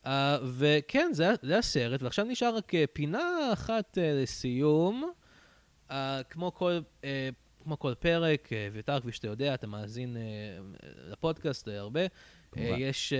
[0.03, 0.09] Uh,
[0.43, 5.11] וכן, זה, זה הסרט, ועכשיו נשאר רק uh, פינה אחת uh, לסיום.
[5.89, 5.93] Uh,
[6.29, 7.05] כמו, כל, uh,
[7.63, 12.05] כמו כל פרק, uh, ויותר, כפי שאתה יודע, אתה מאזין uh, לפודקאסט uh, הרבה.
[12.05, 12.59] Uh.
[12.59, 13.15] יש uh,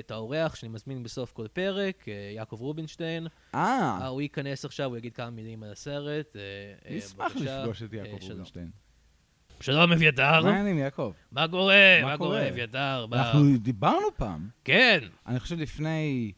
[0.00, 3.26] את האורח שאני מזמין בסוף כל פרק, uh, יעקב רובינשטיין.
[3.26, 6.36] Uh, אה, הוא ייכנס עכשיו, הוא יגיד כמה מילים על הסרט.
[6.36, 8.30] Uh, אני אשמח לפגוש את יעקב שלום.
[8.30, 8.87] רובינשטיין.
[9.60, 10.22] שלום, אביתר.
[10.42, 11.12] מה העניינים, יעקב?
[11.32, 12.00] מה קורה?
[12.02, 12.48] מה קורה?
[12.48, 13.06] אביתר?
[13.12, 14.98] אנחנו דיברנו פעם, כן.
[15.26, 16.32] אני חושב לפני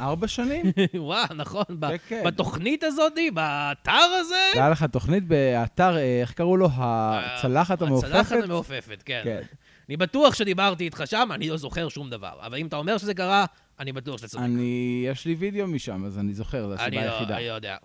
[0.00, 0.66] ארבע שנים.
[0.94, 2.22] וואו, נכון, כן, כן.
[2.26, 4.50] בתוכנית הזאת, באתר הזה?
[4.54, 6.68] היה לך תוכנית באתר, אה, איך קראו לו?
[6.72, 8.08] הצלחת המעופפת?
[8.08, 9.20] הצלחת המעופפת, כן.
[9.24, 9.40] כן.
[9.88, 12.32] אני בטוח שדיברתי איתך שם, אני לא זוכר שום דבר.
[12.46, 13.44] אבל אם אתה אומר שזה קרה,
[13.80, 14.44] אני בטוח שאתה צודק.
[14.44, 17.36] אני, יש לי וידאו משם, אז אני זוכר, זו הסיבה לא- היחידה.
[17.36, 17.76] אני לא יודע.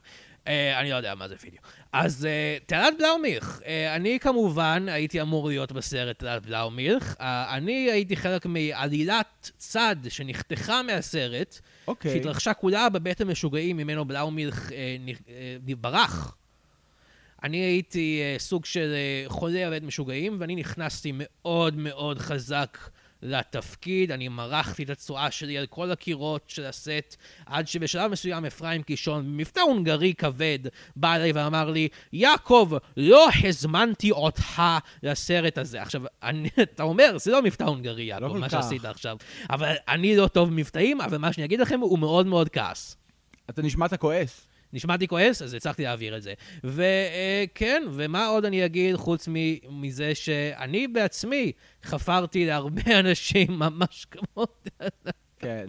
[0.49, 1.59] אה, אני לא יודע מה זה וידאו.
[1.93, 7.15] אז אה, תעלת בלאומילך, אה, אני כמובן הייתי אמור להיות בסרט תעלת בלאומילך.
[7.21, 12.13] אה, אני הייתי חלק מעלילת צד שנחתכה מהסרט, אוקיי.
[12.13, 14.05] שהתרחשה כולה בבית המשוגעים ממנו
[15.29, 16.35] אה, ברח.
[17.43, 18.93] אני הייתי סוג של
[19.27, 22.77] חולה בבית משוגעים, ואני נכנסתי מאוד מאוד חזק
[23.21, 24.11] לתפקיד.
[24.11, 27.15] אני מרחתי את הצואה שלי על כל הקירות של הסט,
[27.45, 30.59] עד שבשלב מסוים אפרים קישון, במבטא הונגרי כבד,
[30.95, 34.61] בא אליי ואמר לי, יעקב, לא הזמנתי אותך
[35.03, 35.81] לסרט הזה.
[35.81, 38.51] עכשיו, אני, אתה אומר, זה לא מבטא הונגרי, יעקב, כל מה כך.
[38.51, 39.17] שעשית עכשיו.
[39.49, 42.97] אבל אני לא טוב במבטאים, אבל מה שאני אגיד לכם, הוא מאוד מאוד כעס.
[43.49, 44.48] אתה נשמעת כועס.
[44.73, 46.33] נשמעתי כועס, אז הצלחתי להעביר את זה.
[46.63, 49.27] וכן, ומה עוד אני אגיד חוץ
[49.69, 51.51] מזה שאני בעצמי
[51.83, 54.45] חפרתי להרבה אנשים ממש כמו...
[55.39, 55.65] כן.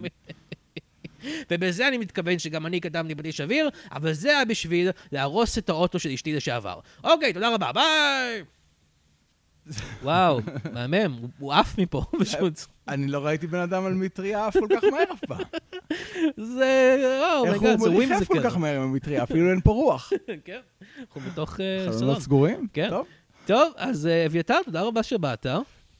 [1.51, 6.09] ובזה אני מתכוון שגם אני קדחתי בכביש, אבל זה היה בשביל להרוס את האוטו של
[6.09, 6.79] אשתי לשעבר.
[7.03, 8.43] אוקיי, תודה רבה, ביי!
[10.03, 10.39] וואו,
[10.73, 12.65] מהמם, הוא עף מפה פשוט.
[12.91, 15.41] אני לא ראיתי בן אדם על מטריה עף כל כך מהר אף פעם.
[16.37, 16.97] זה...
[17.39, 18.43] או איך my God, הוא זה מרחף כל.
[18.43, 20.11] כך מהר עם המטריה, אפילו אין פה רוח.
[20.45, 20.59] כן,
[20.99, 21.97] אנחנו בתוך אה, סלון.
[21.99, 22.67] חלונות סגורים?
[22.73, 22.89] כן.
[22.89, 23.07] טוב.
[23.45, 25.45] טוב, אז אה, אביתר, תודה רבה שבאת.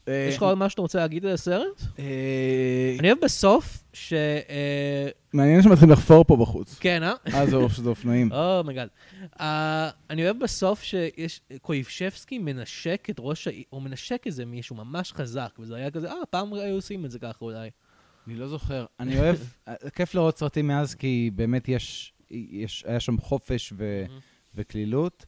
[0.08, 1.82] אה, יש לך עוד משהו שאתה רוצה להגיד על הסרט?
[2.00, 4.14] אה, אני אוהב בסוף, ש...
[4.14, 6.78] אה, מעניין שמתחילים לחפור פה בחוץ.
[6.80, 7.14] כן, אה?
[7.34, 8.32] אה, זה שזה אופנועים.
[8.60, 8.88] Oh my God.
[10.10, 11.42] אני אוהב בסוף שיש...
[11.62, 16.26] קויבשבסקי מנשק את ראש העיר, הוא מנשק איזה מישהו ממש חזק, וזה היה כזה, אה,
[16.30, 17.70] פעם היו עושים את זה ככה אולי.
[18.28, 18.86] אני לא זוכר.
[19.00, 19.38] אני אוהב,
[19.96, 23.74] כיף לראות סרטים מאז, כי באמת יש, יש היה שם חופש
[24.56, 25.26] וקלילות.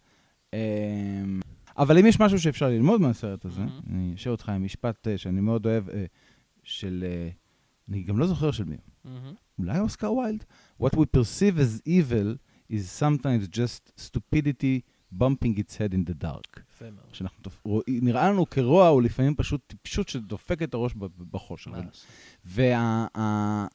[1.78, 3.80] אבל אם יש משהו שאפשר ללמוד מהסרט הזה, מהמם.
[3.90, 6.06] אני אשאיר אותך עם משפט אה, שאני מאוד אוהב, אה,
[6.64, 7.06] של...
[7.08, 7.30] אה,
[7.90, 8.78] אני גם לא זוכר של מי.
[9.06, 9.34] מהמם.
[9.60, 10.44] אולי אוסקר ויילד?
[10.82, 12.38] What we perceive as evil
[12.72, 14.80] is sometimes just stupidity
[15.20, 16.60] bumping its head in the dark.
[16.76, 17.06] יפה מאוד.
[17.14, 17.44] שאנחנו
[17.88, 20.94] נראה לנו כרוע, הוא לפעמים פשוט טיפשות שדופקת את הראש
[21.32, 21.72] בחושך.
[22.46, 23.70] ואמרת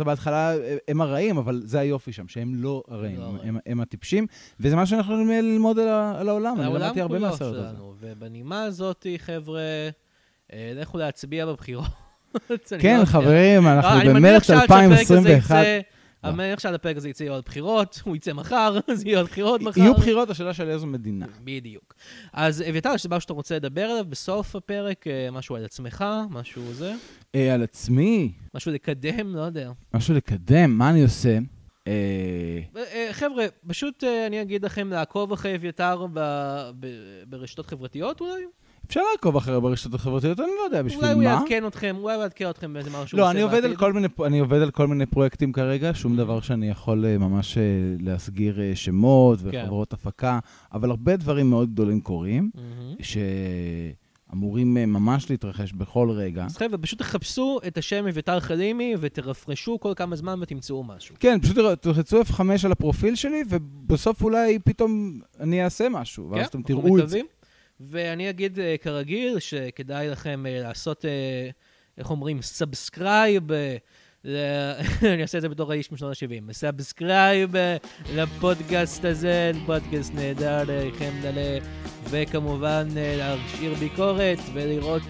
[0.00, 0.52] בהתחלה,
[0.88, 3.32] הם הרעים, אבל זה היופי שם, שהם לא הרעים, לא
[3.66, 4.26] הם- הטיפשים,
[4.60, 5.88] וזה מה שאנחנו יכולים ללמוד על
[6.28, 7.76] העולם, אני למדתי הרבה מהסרט הזה.
[8.00, 9.60] ובנימה הזאת, חבר'ה,
[10.52, 11.84] אה, לכו להצביע בבחירות.
[12.50, 13.04] לא כן, יודע.
[13.04, 15.64] חברים, אנחנו אה, אני מניח במרץ שהפרק הזה 2021.
[16.24, 19.60] אני מניח שעד הפרק הזה יצא עוד בחירות, הוא יצא מחר, אז יהיו עוד בחירות
[19.60, 19.80] מחר.
[19.80, 21.26] יהיו בחירות, השאלה של איזו מדינה.
[21.44, 21.94] בדיוק.
[22.32, 25.06] אז אביתר, יש דבר שאתה רוצה לדבר עליו בסוף הפרק?
[25.06, 26.04] אה, משהו על עצמך?
[26.30, 26.94] משהו זה?
[27.34, 29.36] אה, על עצמי, משהו לקדם?
[29.36, 29.70] לא יודע.
[29.94, 31.38] משהו לקדם, מה אני עושה?
[31.86, 32.60] אה,
[33.12, 36.06] חבר'ה, פשוט אני אגיד לכם לעקוב אחרי אביתר
[37.28, 38.44] ברשתות חברתיות אולי?
[38.86, 41.30] אפשר לעקוב אחרי ברשתות החברתיות, אני לא יודע בשביל אולי הוא מה.
[41.30, 43.76] יעדכן אתכם, אולי הוא יעדכן אתכם באיזה משהו לא, אני עובד, על.
[43.76, 47.58] כל מיני, אני עובד על כל מיני פרויקטים כרגע, שום דבר שאני יכול אה, ממש
[47.58, 47.62] אה,
[48.00, 49.46] להסגיר אה, שמות כן.
[49.62, 50.38] וחברות הפקה,
[50.72, 52.94] אבל הרבה דברים מאוד גדולים קורים, מהמם.
[54.30, 56.44] שאמורים ממש להתרחש בכל רגע.
[56.44, 61.16] אז חבר'ה, פשוט תחפשו את השם אביתר חלימי ותרפרשו כל כמה זמן ותמצאו משהו.
[61.20, 66.58] כן, פשוט תלחצו F5 על הפרופיל שלי, ובסוף אולי פתאום אני אעשה משהו, ואז אתם
[66.58, 67.20] אנחנו תראו את זה.
[67.80, 71.50] ואני אגיד אה, כרגיל שכדאי לכם אה, לעשות, אה,
[71.98, 73.42] איך אומרים, subscribe,
[75.12, 77.54] אני אעשה את זה בתור האיש משנות ה-70, subscribe
[78.14, 81.58] לפודקאסט הזה, פודקאסט נהדר, לכם נעלה,
[82.10, 85.02] וכמובן להשאיר ביקורת ולראות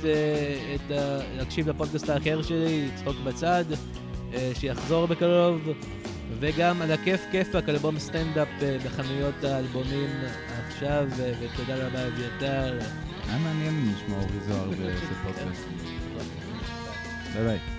[0.74, 1.18] את ה...
[1.36, 3.64] להקשיב לפודקאסט האחר שלי, צחוק בצד,
[4.54, 5.68] שיחזור בקרוב.
[6.40, 8.48] וגם על הכיף כיפאק, אלבום סטנדאפ
[8.84, 10.10] בחנויות האלבומים
[10.68, 12.78] עכשיו, ותודה רבה אביתר.
[13.28, 15.64] היה מעניין לשמוע אורי זוהר בפודקאסט.
[17.34, 17.73] ביי ביי.